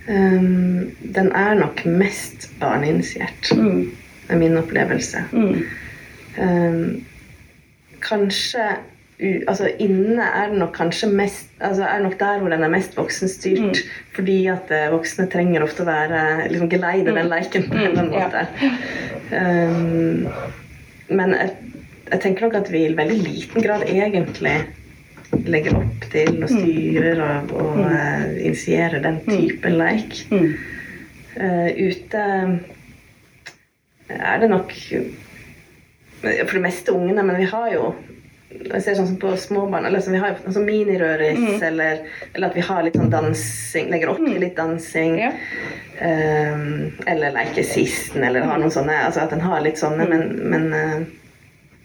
Um, 0.04 0.92
den 1.16 1.30
er 1.32 1.54
nok 1.56 1.86
mest 1.88 2.50
barneinitiert, 2.60 3.54
mm. 3.56 3.92
er 4.30 4.40
min 4.40 4.58
opplevelse. 4.60 5.24
Mm. 5.32 5.62
Um, 6.38 7.06
kanskje 8.04 8.74
altså 9.48 9.70
Inne 9.80 10.26
er 10.26 10.50
den 10.50 10.58
nok 10.60 10.74
kanskje 10.76 11.08
mest 11.08 11.52
altså 11.62 11.86
er 11.86 12.02
nok 12.04 12.16
der 12.20 12.40
hvor 12.42 12.50
den 12.52 12.64
er 12.66 12.72
mest 12.74 12.98
voksenstyrt. 12.98 13.62
Mm. 13.62 13.92
Fordi 14.16 14.38
at 14.52 14.74
uh, 14.74 14.90
voksne 14.92 15.30
trenger 15.32 15.64
ofte 15.64 15.86
å 15.86 15.88
være 15.88 16.50
liksom 16.52 16.72
geleide 16.72 17.16
den 17.16 17.32
mm. 17.32 17.70
på 17.72 18.04
en 18.04 18.12
måte. 18.12 18.44
Ja. 19.32 19.46
Um, 19.70 20.28
men 21.10 21.36
jeg, 21.36 21.52
jeg 22.12 22.22
tenker 22.24 22.48
nok 22.48 22.60
at 22.62 22.72
vi 22.72 22.86
i 22.88 22.96
veldig 22.96 23.20
liten 23.24 23.66
grad 23.66 23.86
egentlig 23.90 24.56
legger 25.50 25.80
opp 25.80 26.08
til 26.14 26.38
og 26.38 26.46
mm. 26.46 26.60
styrer 26.60 27.22
og, 27.26 27.54
og 27.58 27.80
mm. 27.80 27.84
uh, 27.90 28.26
initierer 28.38 29.02
den 29.04 29.20
mm. 29.24 29.34
type 29.34 29.70
mm. 29.70 29.78
leik. 29.82 30.20
Uh, 31.34 31.70
ute 31.74 32.26
er 34.14 34.42
det 34.44 34.50
nok 34.52 34.74
for 36.24 36.54
det 36.54 36.64
meste 36.64 36.94
ungene, 36.94 37.24
men 37.26 37.40
vi 37.40 37.48
har 37.50 37.72
jo 37.74 37.94
jeg 38.64 38.84
ser 38.84 38.98
sånn 38.98 39.10
som 39.12 39.18
på 39.22 39.32
småbarn 39.40 39.88
eller 39.88 40.04
Vi 40.06 40.20
har 40.22 40.36
altså 40.36 40.62
minirøris, 40.64 41.40
mm. 41.40 41.64
eller, 41.68 42.04
eller, 42.34 42.48
at 42.50 42.58
vi 42.58 42.66
har 42.68 42.84
litt 42.86 42.98
sånn 43.00 43.12
dansing, 43.14 43.90
legger 43.92 44.14
opp 44.14 44.22
til 44.24 44.40
litt 44.42 44.56
dansing. 44.58 45.18
Ja. 45.22 45.32
Um, 46.04 46.94
eller 47.08 47.36
leker 47.36 47.66
sisten, 47.68 48.24
eller 48.26 48.48
har 48.50 48.58
noen 48.60 48.74
sånne 48.74 48.96
altså 49.06 49.22
At 49.24 49.36
en 49.36 49.44
har 49.46 49.62
litt 49.62 49.78
sånne, 49.78 50.08
men, 50.10 50.24
men 50.50 50.66
uh, 50.74 51.04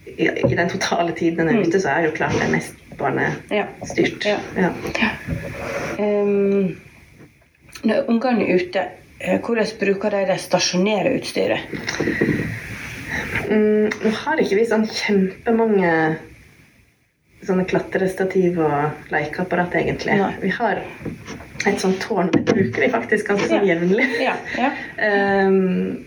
i, 0.08 0.30
i, 0.30 0.54
den 0.56 0.70
totale 0.72 1.12
tiden 1.12 1.42
den 1.44 1.52
er 1.52 1.60
mm. 1.60 1.68
ute, 1.68 1.82
så 1.82 1.92
er 1.92 2.08
jo 2.08 2.14
klart 2.16 2.36
det 2.38 2.46
er 2.48 2.54
mest 2.56 2.84
barnestyrt. 2.98 4.26
Ja. 4.26 4.38
Ja. 4.58 4.72
Ja. 4.98 5.10
Um, 5.98 6.78
når 7.86 8.08
ungene 8.10 8.48
er 8.48 8.62
ute, 8.62 8.86
eh, 9.20 9.38
hvordan 9.44 9.76
bruker 9.80 10.16
de 10.16 10.24
det 10.32 10.40
stasjonære 10.42 11.14
utstyret? 11.20 11.76
Mm, 13.48 13.86
nå 14.02 14.10
har 14.24 14.40
ikke 14.42 14.58
vi 14.58 14.64
sånn 14.68 14.88
kjempemange 14.88 15.92
sånne 17.48 17.66
klatrestativ 17.68 18.60
og 18.62 19.10
lekeapparat, 19.12 19.78
egentlig. 19.80 20.18
Nei. 20.20 20.34
Vi 20.44 20.52
har 20.58 20.82
et 21.66 21.80
sånt 21.82 21.98
tårn. 22.04 22.30
Det 22.34 22.44
bruker 22.48 22.84
vi 22.84 22.92
faktisk 22.92 23.32
ganske 23.32 23.48
sånn 23.50 23.66
jevnlig. 23.66 24.06
Ja. 24.22 24.36
Ja. 24.58 24.70
um, 25.48 26.04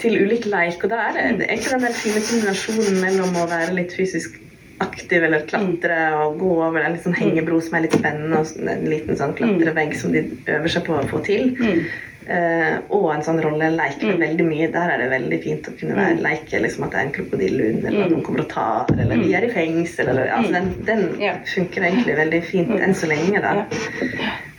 til 0.00 0.16
ulik 0.22 0.46
leik. 0.48 0.80
Og 0.84 0.90
da 0.92 1.02
er 1.08 1.18
det, 1.18 1.26
det 1.42 1.50
er 1.50 1.58
ikke 1.58 1.74
den 1.76 1.86
der 1.86 1.98
fine 1.98 2.22
kombinasjonen 2.24 2.98
mellom 3.02 3.36
å 3.42 3.46
være 3.50 3.76
litt 3.76 3.94
fysisk 3.96 4.40
aktiv 4.82 5.22
eller 5.22 5.44
klatre 5.46 5.98
og 6.18 6.40
gå 6.40 6.50
over 6.66 6.82
en 6.82 6.96
sånn 7.00 7.14
hengebro 7.14 7.60
som 7.62 7.76
er 7.78 7.84
litt 7.86 7.94
spennende, 7.94 8.40
og 8.40 8.70
en 8.72 8.88
liten 8.90 9.18
sånn 9.18 9.36
klatrevegg 9.38 9.94
som 9.98 10.14
de 10.14 10.24
øver 10.50 10.72
seg 10.72 10.86
på 10.88 10.96
å 10.98 11.06
få 11.10 11.22
til. 11.26 11.52
Mm. 11.60 11.84
Uh, 12.24 12.78
og 12.96 13.10
en 13.12 13.24
sånn 13.26 13.40
rolleleik 13.44 13.98
med 14.00 14.14
mm. 14.14 14.22
veldig 14.22 14.46
mye. 14.48 14.68
Der 14.72 14.92
er 14.94 15.02
det 15.02 15.08
veldig 15.12 15.38
fint 15.44 15.66
å 15.68 15.74
kunne 15.76 15.98
være, 15.98 16.22
leke 16.24 16.62
liksom 16.64 16.86
at 16.86 16.94
det 16.94 17.00
er 17.00 17.08
en 17.08 17.12
krokodille 17.18 17.66
under, 17.72 17.88
eller 17.90 18.06
at 18.06 18.14
noen 18.14 18.24
kommer 18.24 18.44
og 18.46 18.48
tar, 18.52 18.94
eller 18.96 19.20
vi 19.20 19.34
er 19.36 19.44
i 19.44 19.52
fengsel. 19.52 20.08
Eller, 20.14 20.32
altså, 20.32 20.54
den, 20.56 20.70
den 20.88 21.42
funker 21.52 21.84
egentlig 21.90 22.16
veldig 22.22 22.40
fint 22.48 22.72
enn 22.78 22.96
så 22.96 23.10
lenge, 23.12 23.44
da. 23.44 23.52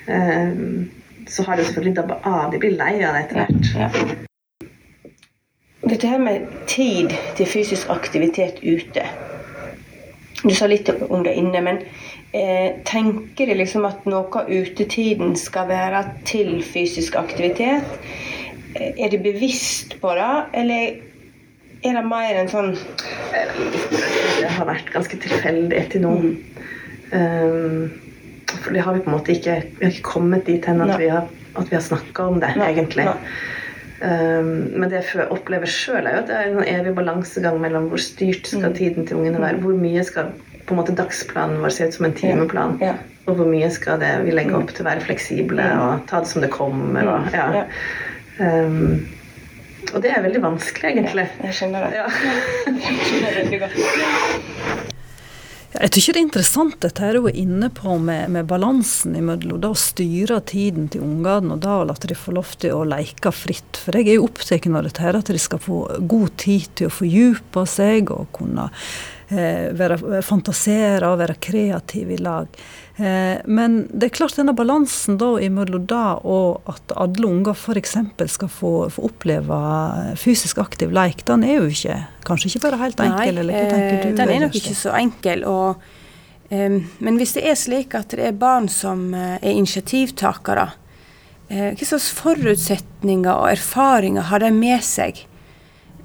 Uh, 0.06 0.54
så 1.26 1.44
har 1.48 1.58
det 1.58 1.66
selvfølgelig 1.66 1.98
dabba 1.98 2.20
av. 2.22 2.52
De 2.54 2.62
blir 2.62 2.78
lei 2.78 2.94
av 3.02 3.18
det 3.18 3.26
etter 3.26 3.42
hvert. 3.42 4.26
Dette 5.86 6.10
her 6.10 6.22
med 6.22 6.46
tid 6.70 7.14
til 7.38 7.50
fysisk 7.50 7.90
aktivitet 7.94 8.62
ute. 8.62 9.04
Du 10.46 10.54
sa 10.54 10.68
litt 10.70 10.90
om 11.10 11.24
det 11.26 11.34
inne, 11.38 11.62
men 11.66 11.82
eh, 12.36 12.76
tenker 12.86 13.48
de 13.48 13.58
liksom 13.62 13.86
at 13.88 14.06
noe 14.10 14.28
av 14.42 14.52
utetiden 14.52 15.36
skal 15.40 15.70
være 15.72 16.04
til 16.28 16.58
fysisk 16.66 17.16
aktivitet? 17.20 18.00
Eh, 18.76 18.92
er 18.98 19.12
de 19.14 19.22
bevisst 19.24 19.98
på 20.02 20.16
det, 20.18 20.32
eller 20.62 21.02
er 21.86 22.00
det 22.00 22.06
mer 22.10 22.40
en 22.40 22.50
sånn 22.50 22.72
Det 24.42 24.50
har 24.50 24.66
vært 24.68 24.90
ganske 24.94 25.20
tilfeldig 25.22 25.84
til 25.94 26.06
nå. 26.06 26.14
Mm. 26.24 26.32
Um, 27.16 27.92
for 28.64 28.74
det 28.74 28.82
har 28.82 28.96
vi 28.96 29.04
på 29.06 29.12
en 29.12 29.14
måte 29.14 29.36
ikke 29.36 29.60
Vi 29.78 29.84
har 29.84 29.92
ikke 29.94 30.08
kommet 30.08 30.48
dit 30.50 30.66
hen 30.66 30.82
at, 30.82 30.96
vi 30.98 31.12
har, 31.12 31.28
at 31.54 31.70
vi 31.70 31.78
har 31.78 31.84
snakka 31.86 32.26
om 32.32 32.40
det, 32.42 32.50
Nei. 32.58 32.72
egentlig. 32.74 33.06
Nei. 33.06 33.36
Um, 34.02 34.50
men 34.76 34.90
det 34.92 35.06
jeg 35.06 35.30
opplever 35.32 35.70
sjøl, 35.72 36.04
er 36.04 36.18
jo 36.18 36.24
at 36.24 36.32
det 36.32 36.40
er 36.40 36.50
en 36.50 36.68
evig 36.68 36.96
balansegang 36.98 37.62
mellom 37.62 37.88
hvor 37.92 38.02
styrt 38.02 38.50
skal 38.50 38.74
mm. 38.74 38.76
tiden 38.82 39.08
til 39.08 39.22
ungene 39.22 39.44
være. 39.44 39.62
Hvor 39.64 39.78
mye 39.80 40.04
skal 40.08 40.34
på 40.66 40.74
en 40.74 40.80
måte 40.82 40.96
dagsplanen 40.98 41.62
vår 41.62 41.74
se 41.74 41.90
ut 41.90 41.98
som 41.98 42.08
en 42.08 42.18
timeplan? 42.18 42.80
Ja. 42.82 42.96
Ja. 42.96 43.12
Og 43.26 43.40
hvor 43.40 43.50
mye 43.50 43.70
skal 43.74 44.00
det 44.02 44.12
vi 44.26 44.34
legge 44.36 44.54
opp 44.58 44.70
til 44.74 44.86
å 44.86 44.90
være 44.90 45.06
fleksible 45.06 45.66
og 45.82 46.04
ta 46.10 46.22
det 46.22 46.30
som 46.30 46.44
det 46.46 46.52
kommer? 46.54 47.08
Og, 47.10 47.30
ja. 47.34 47.66
um, 48.38 49.06
og 49.94 50.02
det 50.04 50.12
er 50.14 50.26
veldig 50.26 50.44
vanskelig, 50.44 50.92
egentlig. 50.92 51.26
jeg 51.42 51.58
skjønner 51.58 51.88
det. 51.88 52.04
Ja. 52.04 52.10
jeg 52.86 53.00
skjønner 53.02 53.32
det 53.32 53.40
veldig 53.40 53.64
godt. 53.66 54.94
Jeg 55.76 55.92
tykker 55.92 56.16
det 56.16 56.20
er 56.20 56.24
interessant 56.24 56.76
dette 56.86 57.04
her 57.04 57.18
hun 57.20 57.26
er 57.28 57.40
inne 57.42 57.68
på 57.74 57.98
med, 58.00 58.30
med 58.32 58.48
balansen 58.48 59.18
imellom 59.20 59.60
det 59.60 59.72
å 59.74 59.80
styre 59.80 60.38
tiden 60.48 60.86
til 60.92 61.04
ungene 61.04 61.58
og 61.58 61.66
da 61.66 61.82
å 61.82 61.88
la 61.90 61.98
de 62.00 62.16
få 62.16 62.32
lov 62.38 62.54
til 62.62 62.78
å 62.78 62.86
leke 62.88 63.34
fritt. 63.36 63.82
For 63.82 63.98
jeg 63.98 64.14
er 64.14 64.20
jo 64.20 64.30
opptatt 64.30 64.70
av 64.70 64.86
dette 64.86 65.04
her, 65.04 65.20
at 65.20 65.34
de 65.34 65.42
skal 65.42 65.60
få 65.60 65.82
god 66.00 66.38
tid 66.40 66.70
til 66.80 66.88
å 66.88 66.96
fordype 66.96 67.66
seg 67.68 68.14
og 68.16 68.30
kunne 68.38 68.70
være, 69.30 70.22
fantasere 70.22 71.08
og 71.10 71.18
være 71.22 71.40
kreativ 71.42 72.12
i 72.14 72.20
lag. 72.22 72.50
Eh, 72.96 73.42
men 73.52 73.82
det 73.92 74.08
er 74.08 74.16
klart 74.16 74.38
denne 74.40 74.54
balansen 74.56 75.18
da 75.20 75.34
imellom 75.44 75.84
det 75.90 76.04
og 76.32 76.70
at 76.72 76.94
alle 76.96 77.28
unger 77.28 77.58
f.eks. 77.58 77.98
skal 78.32 78.48
få, 78.52 78.72
få, 78.94 79.10
oppleve 79.10 79.58
fysisk 80.20 80.62
aktiv 80.64 80.94
leik, 80.96 81.26
den 81.28 81.44
er 81.44 81.60
jo 81.60 81.66
ikke 81.68 81.98
kanskje 82.26 82.54
ikke 82.54 82.64
bare 82.70 82.80
helt 82.86 83.04
enkel? 83.04 83.20
Nei, 83.20 83.28
eller 83.34 83.52
du? 83.52 84.08
Eh, 84.08 84.16
den 84.16 84.32
er 84.38 84.46
nok 84.46 84.56
ikke 84.62 84.78
så 84.80 84.96
enkel. 84.96 85.44
og 85.44 85.84
Men 86.50 87.20
hvis 87.20 87.36
det 87.36 87.44
er 87.50 87.60
slik 87.60 87.98
at 87.98 88.16
det 88.16 88.30
er 88.30 88.40
barn 88.40 88.70
som 88.72 89.12
er 89.14 89.44
initiativtakere, 89.50 90.70
hva 91.50 91.86
slags 91.86 92.08
forutsetninger 92.16 93.30
og 93.30 93.52
erfaringer 93.52 94.30
har 94.32 94.42
de 94.42 94.50
med 94.54 94.82
seg? 94.86 95.20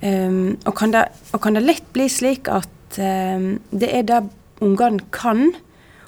Og, 0.01 0.75
kan 0.77 0.93
det, 0.93 1.07
og, 1.33 1.41
kan 1.45 1.57
det, 1.57 1.65
lett 1.65 1.87
bli 1.95 2.09
slik 2.13 2.49
at 2.53 2.69
um, 2.99 3.61
det 3.71 3.91
er 3.95 4.07
det 4.09 4.23
ungene 4.65 5.05
kan, 5.15 5.53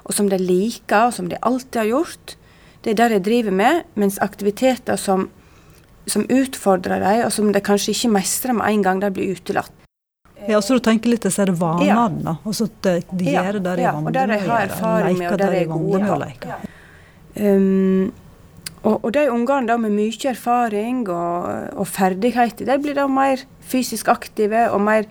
og 0.03 0.17
som 0.17 0.29
de 0.31 0.39
liker, 0.41 1.09
og 1.09 1.15
som 1.15 1.29
de 1.31 1.39
alltid 1.43 1.81
har 1.85 1.91
gjort. 1.93 2.37
Det 2.83 2.93
er 2.93 2.99
det 2.99 3.11
de 3.13 3.21
driver 3.31 3.55
med, 3.55 3.85
mens 3.95 4.19
aktiviteter 4.25 4.99
som, 4.99 5.29
som 6.11 6.27
utfordrer 6.27 6.99
dem, 7.05 7.23
og 7.27 7.33
som 7.33 7.53
de 7.55 7.63
kanskje 7.63 7.95
ikke 7.95 8.15
mestrer 8.17 8.59
med 8.59 8.67
en 8.67 8.83
gang, 8.83 9.03
de 9.05 9.13
blir 9.15 9.37
utelatt. 9.37 9.73
Ja, 10.49 10.59
så 10.59 10.75
du 10.75 10.83
tenker 10.83 11.13
litt 11.13 11.23
disse 11.23 11.45
vanene, 11.47 11.87
ja. 11.87 12.09
da. 12.11 12.35
Altså 12.43 12.67
at 12.67 12.79
de, 12.83 12.97
de 13.15 13.31
ja, 13.31 13.45
gjør 13.47 13.61
det 13.61 13.77
de 13.79 13.85
er 13.87 13.95
vant 13.95 14.09
med 14.09 14.17
å 14.19 14.39
gjøre. 14.41 14.79
Og 15.31 15.39
der 15.39 15.53
de 15.55 15.61
er 15.61 15.71
gode 15.71 16.01
med 16.03 16.11
å 16.11 16.19
leke. 16.19 16.57
Um, 17.33 18.11
og, 18.83 19.05
og, 19.05 19.13
de 19.15 19.29
ungene 19.31 19.77
med 19.79 19.95
mye 19.95 20.31
erfaring 20.33 21.05
og, 21.07 21.45
og, 21.79 21.87
ferdigheter, 21.87 22.67
de 22.67 22.79
blir 22.83 22.97
da 22.99 23.07
mer 23.07 23.45
fysisk 23.63 24.09
aktive 24.11 24.65
og 24.75 24.83
mer 24.83 25.07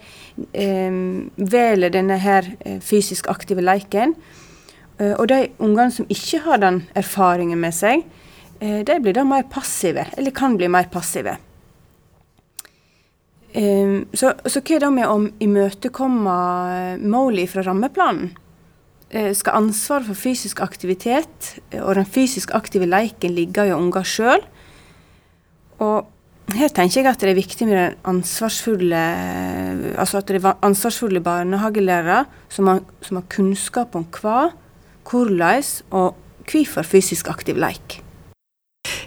eh, 0.51 0.97
velger 1.37 1.93
denne 1.93 2.17
her 2.19 2.49
eh, 2.65 2.81
fysisk 2.83 3.29
aktive 3.31 3.63
leken. 3.63 4.15
Eh, 4.99 5.13
og 5.13 5.29
de 5.31 5.45
ungene 5.59 5.91
som 5.95 6.09
ikke 6.11 6.41
har 6.47 6.59
den 6.63 6.83
erfaringen 6.99 7.61
med 7.63 7.77
seg, 7.77 8.03
eh, 8.59 8.81
de 8.87 8.99
blir 8.99 9.15
da 9.15 9.23
mer 9.27 9.47
passive, 9.47 10.09
eller 10.17 10.35
kan 10.35 10.59
bli 10.59 10.67
mer 10.71 10.91
passive. 10.91 11.37
Så, 13.51 14.29
så 14.47 14.61
hva 14.63 14.75
er 14.77 14.79
det 14.79 14.89
med 14.95 15.09
å 15.11 15.15
imøtekomme 15.43 16.35
målet 17.03 17.51
fra 17.51 17.65
rammeplanen? 17.65 18.29
Skal 19.11 19.57
ansvaret 19.57 20.07
for 20.07 20.15
fysisk 20.15 20.61
aktivitet 20.63 21.55
og 21.81 21.97
den 21.97 22.07
fysisk 22.07 22.53
aktive 22.55 22.87
leiken 22.87 23.33
ligge 23.35 23.65
hos 23.67 23.75
unger 23.75 24.07
sjøl? 24.07 24.45
Og 25.83 26.07
her 26.55 26.71
tenker 26.71 27.01
jeg 27.01 27.09
at 27.11 27.23
det 27.23 27.31
er 27.31 27.39
viktig 27.39 27.67
med 27.67 27.77
den 27.77 27.97
ansvarsfulle 28.07 29.01
Altså 29.99 30.21
at 30.21 30.31
det 30.31 30.39
er 30.39 30.53
ansvarsfulle 30.63 31.23
barnehagelærere 31.23 32.23
som 32.51 32.71
har, 32.71 32.79
som 33.01 33.19
har 33.19 33.27
kunnskap 33.31 33.95
om 33.99 34.07
hva, 34.21 34.51
hvordan 35.07 35.63
og 35.91 36.15
hvorfor 36.47 36.87
fysisk 36.87 37.27
aktiv 37.31 37.59
leik. 37.59 37.99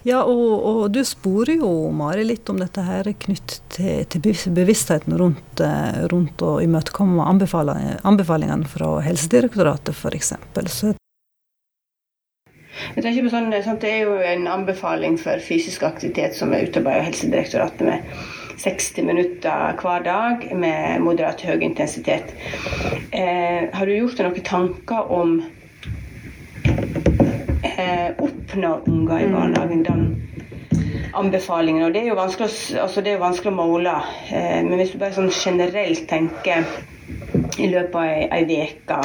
Ja, 0.05 0.19
og, 0.29 0.65
og, 0.69 0.81
du 0.93 1.01
sporer 1.07 1.57
jo, 1.63 1.71
Mari, 1.97 2.27
litt 2.29 2.51
om 2.53 2.59
dette 2.61 2.83
her 2.85 3.09
knytt 3.25 3.57
til, 3.73 4.03
til 4.13 4.53
bevisstheten 4.53 5.17
rundt, 5.17 5.63
eh, 5.65 6.03
rundt 6.13 6.45
å 6.45 6.59
imøtekomme 6.61 7.25
anbefalingene 7.25 8.69
fra 8.69 8.91
Helsedirektoratet, 9.07 9.97
f.eks. 9.97 10.35
Så 10.69 10.93
jeg 12.95 13.05
tenker 13.05 13.25
på 13.25 13.33
sånn, 13.33 13.81
Det 13.81 13.91
er 13.91 14.05
jo 14.05 14.19
en 14.21 14.47
anbefaling 14.51 15.17
for 15.21 15.41
fysisk 15.41 15.87
aktivitet 15.89 16.37
som 16.37 16.53
er 16.53 16.69
utarbeidet 16.69 17.01
av 17.01 17.09
Helsedirektoratet 17.09 17.87
med 17.89 18.61
60 18.61 19.09
minutter 19.09 19.77
hver 19.81 20.05
dag 20.05 20.45
med 20.53 21.01
moderat 21.03 21.41
høy 21.49 21.65
intensitet. 21.65 22.35
Eh, 23.11 23.71
har 23.73 23.87
du 23.87 23.97
gjort 23.97 24.21
deg 24.21 24.29
noen 24.29 24.49
tanker 24.53 25.13
om 25.17 25.39
eh, 27.65 28.09
oppnå 28.19 28.73
unger 28.87 29.25
i 29.25 29.29
barnehagen 29.33 29.85
den 29.87 30.07
anbefalingen? 31.15 31.87
Og 31.87 31.95
det 31.95 32.05
er 32.05 32.11
jo 32.13 32.19
vanskelig, 32.19 32.51
altså 32.83 33.05
det 33.05 33.15
er 33.15 33.23
vanskelig 33.23 33.53
å 33.53 33.61
måle, 33.61 33.95
eh, 34.31 34.61
men 34.67 34.77
hvis 34.81 34.95
du 34.95 34.99
bare 35.03 35.17
sånn 35.17 35.33
generelt 35.33 36.07
tenker 36.11 36.67
i 37.61 37.69
løpet 37.69 37.95
av 37.95 38.05
ei 38.35 38.59
uke. 38.65 38.99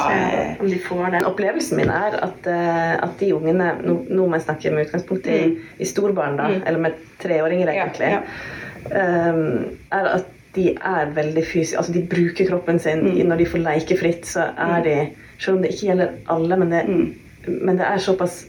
Om 0.60 0.70
De 0.70 0.78
får 0.82 1.04
den. 1.14 1.26
Opplevelsen 1.28 1.80
min 1.80 1.92
er 1.92 2.16
at, 2.24 2.48
uh, 2.48 2.94
at 3.04 3.14
de 3.20 3.30
ungene 3.36 3.74
Nå, 3.84 3.96
nå 4.08 4.26
må 4.26 4.38
jeg 4.38 4.46
snakke 4.46 4.72
med 4.74 4.88
utgangspunkt 4.88 5.28
i, 5.28 5.38
mm. 5.50 5.70
i 5.78 5.88
storbarn, 5.88 6.38
da, 6.40 6.48
mm. 6.50 6.62
eller 6.66 6.84
med 6.86 7.00
treåringer, 7.22 7.72
egentlig. 7.74 8.12
Ja, 8.14 8.20
ja. 8.20 8.58
Um, 8.90 9.76
er 9.92 10.06
at 10.16 10.30
de 10.56 10.70
er 10.72 11.10
veldig 11.14 11.42
fysiske 11.44 11.78
Altså, 11.78 11.92
de 11.94 12.06
bruker 12.10 12.48
kroppen 12.48 12.80
sin. 12.82 13.04
Mm. 13.04 13.26
Når 13.28 13.42
de 13.42 13.48
får 13.52 13.64
leke 13.66 13.98
fritt, 14.00 14.26
så 14.26 14.48
er 14.50 14.78
mm. 14.78 14.86
de 14.88 14.94
Selv 15.40 15.56
om 15.56 15.62
det 15.62 15.74
ikke 15.74 15.86
gjelder 15.90 16.16
alle, 16.32 16.56
men 16.60 16.72
det, 16.72 16.80
mm. 16.88 17.29
Men 17.46 17.78
det 17.78 17.86
er 17.86 18.02
såpass 18.02 18.44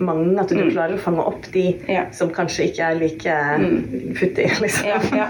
mange 0.00 0.40
at 0.40 0.48
du 0.48 0.56
mm. 0.56 0.70
klarer 0.72 0.96
å 0.96 1.02
fange 1.02 1.24
opp 1.28 1.46
de 1.52 1.66
ja. 1.90 2.06
som 2.16 2.32
kanskje 2.34 2.70
ikke 2.70 2.86
er 2.86 2.98
like 3.00 3.36
mm. 3.60 3.76
futtige, 4.16 4.56
liksom. 4.62 4.88
Ja, 4.88 5.00
ja. 5.12 5.28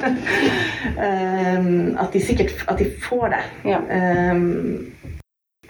um, 1.58 1.96
at 2.02 2.14
de 2.14 2.22
sikkert 2.22 2.54
at 2.70 2.78
de 2.80 2.86
får 3.02 3.34
det. 3.34 3.42
Um, 3.66 4.86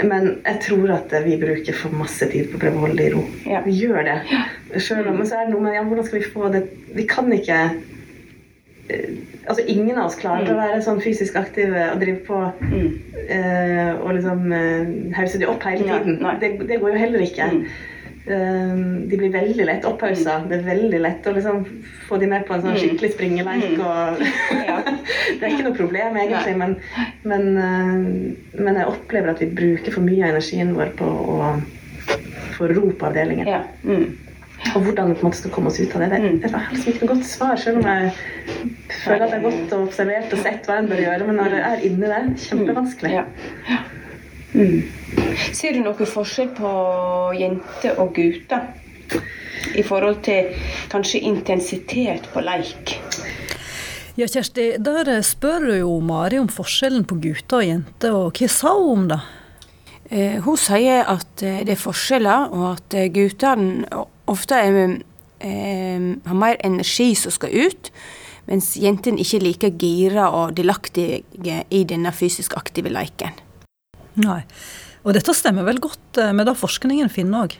men 0.00 0.30
jeg 0.46 0.60
tror 0.64 0.94
at 0.94 1.12
vi 1.26 1.36
bruker 1.40 1.76
for 1.76 1.96
masse 1.96 2.28
tid 2.32 2.48
på 2.48 2.56
å 2.56 2.62
prøve 2.62 2.80
å 2.80 2.84
holde 2.86 3.00
det 3.00 3.08
i 3.10 3.14
ro. 3.14 3.24
Vi 3.66 3.76
gjør 3.82 4.04
det. 4.06 4.18
Selv 4.80 5.10
om, 5.10 5.18
men 5.20 5.28
så 5.28 5.40
er 5.40 5.48
det 5.48 5.54
noe 5.54 5.64
med 5.64 5.76
ja, 5.76 5.84
hvordan 5.84 6.06
skal 6.06 6.20
vi 6.20 6.30
få 6.30 6.48
det 6.52 6.62
Vi 6.94 7.04
kan 7.10 7.28
ikke 7.34 7.58
uh, 8.90 9.29
Altså, 9.50 9.64
ingen 9.66 9.98
av 9.98 10.06
oss 10.06 10.18
klarer 10.20 10.46
mm. 10.46 10.50
å 10.54 10.58
være 10.60 10.82
sånn 10.86 11.00
fysisk 11.02 11.34
aktive 11.40 11.88
og 11.90 12.02
drive 12.02 12.20
på 12.28 12.40
mm. 12.62 12.90
uh, 13.34 13.94
og 14.04 14.12
liksom 14.14 14.44
uh, 14.54 14.90
hause 15.16 15.40
de 15.42 15.48
opp 15.50 15.64
hele 15.66 15.88
tiden. 15.88 16.20
Det, 16.38 16.52
det, 16.68 16.78
går 16.78 16.94
jo 16.94 17.00
heller 17.00 17.24
ikke. 17.24 17.48
Mm. 17.50 17.64
Uh, 18.30 19.08
de 19.10 19.18
blir 19.18 19.32
veldig 19.34 19.66
lett 19.66 19.88
opphausa. 19.88 20.38
Det 20.46 20.60
er 20.60 20.68
veldig 20.68 21.02
lett 21.02 21.26
å 21.26 21.34
liksom 21.34 21.64
få 22.06 22.20
de 22.22 22.30
med 22.30 22.46
på 22.46 22.54
en 22.54 22.62
sånn 22.62 22.76
mm. 22.76 22.80
skikkelig 22.84 23.12
springeleik. 23.16 23.74
Mm. 23.74 23.82
Og 23.82 24.22
det 25.40 25.42
er 25.42 25.50
ikke 25.50 25.66
noe 25.66 25.76
problem, 25.76 26.18
egentlig, 26.20 26.56
men, 26.60 26.76
men, 27.26 27.46
eh, 27.58 28.56
men, 28.60 28.80
jeg 28.80 28.88
opplever 28.90 29.34
at 29.34 29.42
vi 29.42 29.50
bruker 29.50 29.94
for 29.94 30.06
mye 30.06 30.24
av 30.24 30.34
energien 30.34 30.74
vår 30.76 30.94
på 30.98 31.10
å 31.10 31.52
få 32.56 32.70
ro 32.70 32.90
på 32.94 33.10
avdelingen. 33.10 33.48
Ja. 33.48 33.64
Mm. 34.60 34.74
Og 34.76 34.82
hvordan 34.84 35.14
vi 35.14 35.30
skal 35.36 35.52
komme 35.54 35.70
oss 35.70 35.80
ut 35.80 35.94
av 35.96 36.02
det. 36.04 36.10
Det, 36.42 36.50
er 36.50 36.66
liksom 36.74 36.92
ikke 36.92 37.06
noe 37.06 37.14
godt 37.14 37.28
svar, 37.28 37.54
selv 37.56 37.80
om 37.80 37.86
jeg 37.88 38.10
føler 39.04 39.24
at 39.24 39.32
jeg 39.32 39.38
har 39.38 39.46
gått 39.46 39.72
og 39.72 39.86
observert 39.86 40.34
og 40.36 40.42
sett 40.44 40.68
hva 40.68 40.76
en 40.80 40.90
bør 40.90 41.00
gjøre. 41.06 41.28
Men 41.28 41.40
når 41.40 41.56
jeg 41.56 41.64
er 41.70 41.86
inni 41.88 42.12
det, 42.12 42.20
kjempevanskelig. 42.44 43.14
Ja. 43.16 43.24
Ja. 43.70 43.80
Mm. 44.50 44.82
Ser 45.54 45.76
du 45.76 45.84
noen 45.84 46.12
forskjell 46.12 46.52
på 46.58 46.70
jenter 47.38 48.00
og 48.02 48.14
gutter? 48.16 48.68
I 49.76 49.82
forhold 49.84 50.22
til 50.24 50.54
kanskje 50.90 51.20
intensitet 51.28 52.28
på 52.32 52.42
leik? 52.42 52.94
Ja, 54.18 54.26
Kjersti, 54.26 54.72
der 54.82 55.08
spør 55.24 55.66
du 55.68 55.74
jo 55.78 55.92
Mari 56.04 56.40
om 56.40 56.48
forskjellen 56.50 57.06
på 57.08 57.18
gutter 57.22 57.60
og 57.60 57.68
jenter, 57.68 58.16
og 58.16 58.36
hva 58.36 58.48
sa 58.50 58.72
hun 58.76 58.90
om 58.92 59.04
det? 59.12 59.20
Eh, 60.10 60.40
hun 60.42 60.58
sier 60.58 61.06
at 61.06 61.44
eh, 61.46 61.60
det 61.66 61.76
er 61.76 61.80
forskjeller, 61.80 62.50
og 62.50 62.64
at 62.72 62.96
eh, 62.98 63.10
guttene 63.14 63.86
ofte 64.30 64.58
eh, 64.60 66.08
har 66.26 66.38
mer 66.38 66.58
energi 66.66 67.12
som 67.18 67.34
skal 67.34 67.54
ut, 67.54 67.90
mens 68.50 68.72
jentene 68.80 69.22
ikke 69.22 69.38
er 69.38 69.46
like 69.46 69.72
gira 69.78 70.28
og 70.34 70.56
delaktige 70.58 71.64
i 71.70 71.82
denne 71.86 72.12
fysisk 72.14 72.56
aktive 72.58 72.92
leiken. 72.92 73.34
Nei. 74.20 74.42
Og 75.06 75.14
dette 75.16 75.32
stemmer 75.36 75.64
vel 75.64 75.80
godt 75.82 76.20
eh, 76.20 76.32
med 76.36 76.48
det 76.48 76.58
forskningen 76.60 77.12
finner 77.12 77.46
òg? 77.46 77.56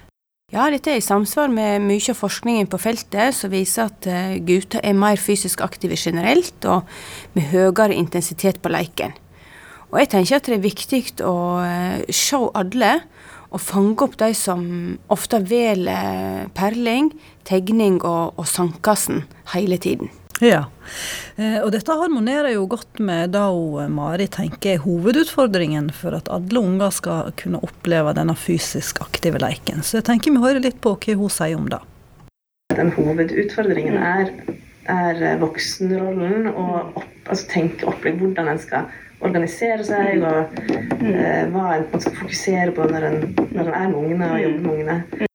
Ja, 0.50 0.64
dette 0.66 0.90
er 0.90 0.98
i 0.98 1.04
samsvar 1.04 1.46
med 1.52 1.84
mye 1.86 2.10
av 2.10 2.18
forskningen 2.18 2.66
på 2.72 2.80
feltet 2.82 3.36
som 3.38 3.52
viser 3.52 3.86
at 3.86 4.06
eh, 4.10 4.38
gutter 4.42 4.82
er 4.82 4.96
mer 4.98 5.20
fysisk 5.20 5.62
aktive 5.62 5.94
generelt, 5.94 6.58
og 6.66 6.88
med 7.36 7.52
høyere 7.52 7.94
intensitet 7.94 8.58
på 8.62 8.72
leiken. 8.74 9.14
Og 9.90 10.00
jeg 10.02 10.10
tenker 10.10 10.38
at 10.38 10.50
det 10.50 10.58
er 10.58 10.64
viktig 10.64 11.02
å 11.26 11.36
eh, 11.62 12.02
se 12.10 12.40
alle, 12.58 12.96
og 13.50 13.62
fange 13.62 13.98
opp 14.06 14.16
de 14.20 14.30
som 14.36 14.62
ofte 15.10 15.42
velger 15.50 16.48
perling, 16.56 17.10
tegning 17.48 17.98
og, 18.00 18.38
og 18.38 18.48
sandkassen 18.48 19.24
hele 19.54 19.78
tiden. 19.82 20.10
Ja, 20.40 20.62
eh, 21.36 21.58
og 21.60 21.68
dette 21.74 21.92
harmonerer 21.92 22.54
jo 22.54 22.62
godt 22.70 23.00
med 23.04 23.34
det 23.34 23.42
eh, 23.44 23.90
Mari 23.92 24.24
tenker 24.32 24.78
er 24.78 24.84
hovedutfordringen 24.86 25.90
for 25.92 26.16
at 26.16 26.30
alle 26.32 26.62
unger 26.62 26.94
skal 26.96 27.34
kunne 27.36 27.60
oppleve 27.66 28.14
denne 28.16 28.36
fysisk 28.38 29.02
aktive 29.04 29.42
leken. 29.42 29.84
Så 29.84 29.98
jeg 29.98 30.08
tenker 30.08 30.32
vi 30.32 30.40
hører 30.40 30.64
litt 30.64 30.80
på 30.80 30.94
hva 30.96 31.18
hun 31.20 31.34
sier 31.34 31.58
om 31.58 31.68
det. 31.68 31.82
Den 32.72 32.94
hovedutfordringen 32.96 33.98
er, 34.00 34.32
er 34.88 35.20
voksenrollen 35.42 36.48
og 36.54 36.96
opp, 37.02 37.14
altså 37.26 37.50
tenke 37.50 37.90
opplegg, 37.90 38.22
hvordan 38.22 38.54
en 38.54 38.62
skal 38.62 38.88
organisere 39.20 39.86
seg, 39.86 40.22
og 40.24 40.60
eh, 41.04 41.48
hva 41.52 41.66
en 41.76 41.88
skal 41.96 42.20
fokusere 42.22 42.76
på 42.76 42.88
når 42.90 43.08
en, 43.10 43.18
når 43.50 43.66
en 43.66 43.74
er 43.74 43.90
med 43.90 43.98
ungene 44.04 44.30
og 44.34 44.46
jobber 44.46 44.64
med 44.64 44.72
ungene. 44.76 45.26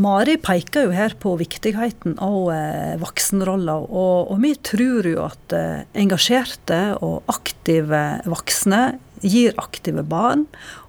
Mari 0.00 0.36
peker 0.40 0.86
jo 0.86 0.92
her 0.94 1.12
på 1.18 1.34
viktigheten 1.40 2.14
av 2.22 2.48
eh, 2.54 2.94
voksenrolla, 3.00 3.74
og, 3.82 4.30
og, 4.30 4.36
vi 4.40 4.54
tror 4.64 5.08
jo 5.08 5.24
at 5.26 5.54
eh, 5.56 5.82
engasjerte 5.98 6.78
og 7.04 7.26
aktive 7.28 8.02
voksne 8.30 8.82
gir 9.20 9.52
aktive 9.60 10.04
barn, 10.06 10.46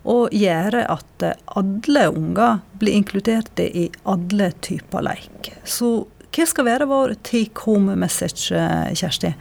og 0.08 0.32
gjør 0.32 0.84
at 0.86 1.26
eh, 1.28 1.40
alle 1.60 2.06
unger 2.14 2.62
blir 2.80 3.02
inkludert 3.02 3.60
i 3.66 3.90
alle 4.08 4.52
typer 4.64 5.10
leik. 5.10 5.52
Så 5.66 6.06
hva 6.32 6.48
skal 6.48 6.70
være 6.70 6.88
vår 6.88 7.18
take 7.28 7.66
home 7.66 7.98
message, 8.00 8.54
Kjersti? 8.96 9.34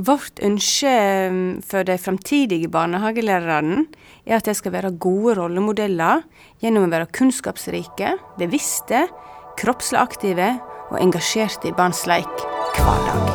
Vårt 0.00 0.40
ønske 0.40 0.88
mm, 1.28 1.60
for 1.66 1.84
de 1.84 1.98
framtidige 2.00 2.70
barnehagelærerne 2.72 3.82
er 4.24 4.38
at 4.38 4.46
de 4.48 4.54
skal 4.56 4.72
være 4.72 4.94
gode 4.96 5.34
rollemodeller 5.36 6.22
gjennom 6.62 6.86
å 6.86 6.92
være 6.94 7.10
kunnskapsrike, 7.18 8.14
bevisste, 8.40 9.02
kroppslig 9.60 10.00
aktive 10.00 10.48
og 10.88 10.96
engasjerte 11.02 11.68
i 11.68 11.74
barns 11.76 12.06
leik 12.08 12.46
hver 12.78 13.04
dag. 13.10 13.28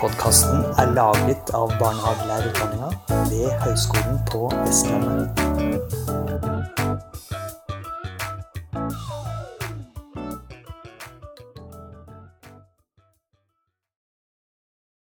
Podkasten 0.00 0.64
er 0.80 0.96
laget 0.96 1.52
av 1.52 1.76
barnehagelærerutdanninga 1.82 2.88
ved 3.28 3.52
Høgskolen 3.66 4.16
på 4.32 4.48
Vestlandet. 4.62 6.79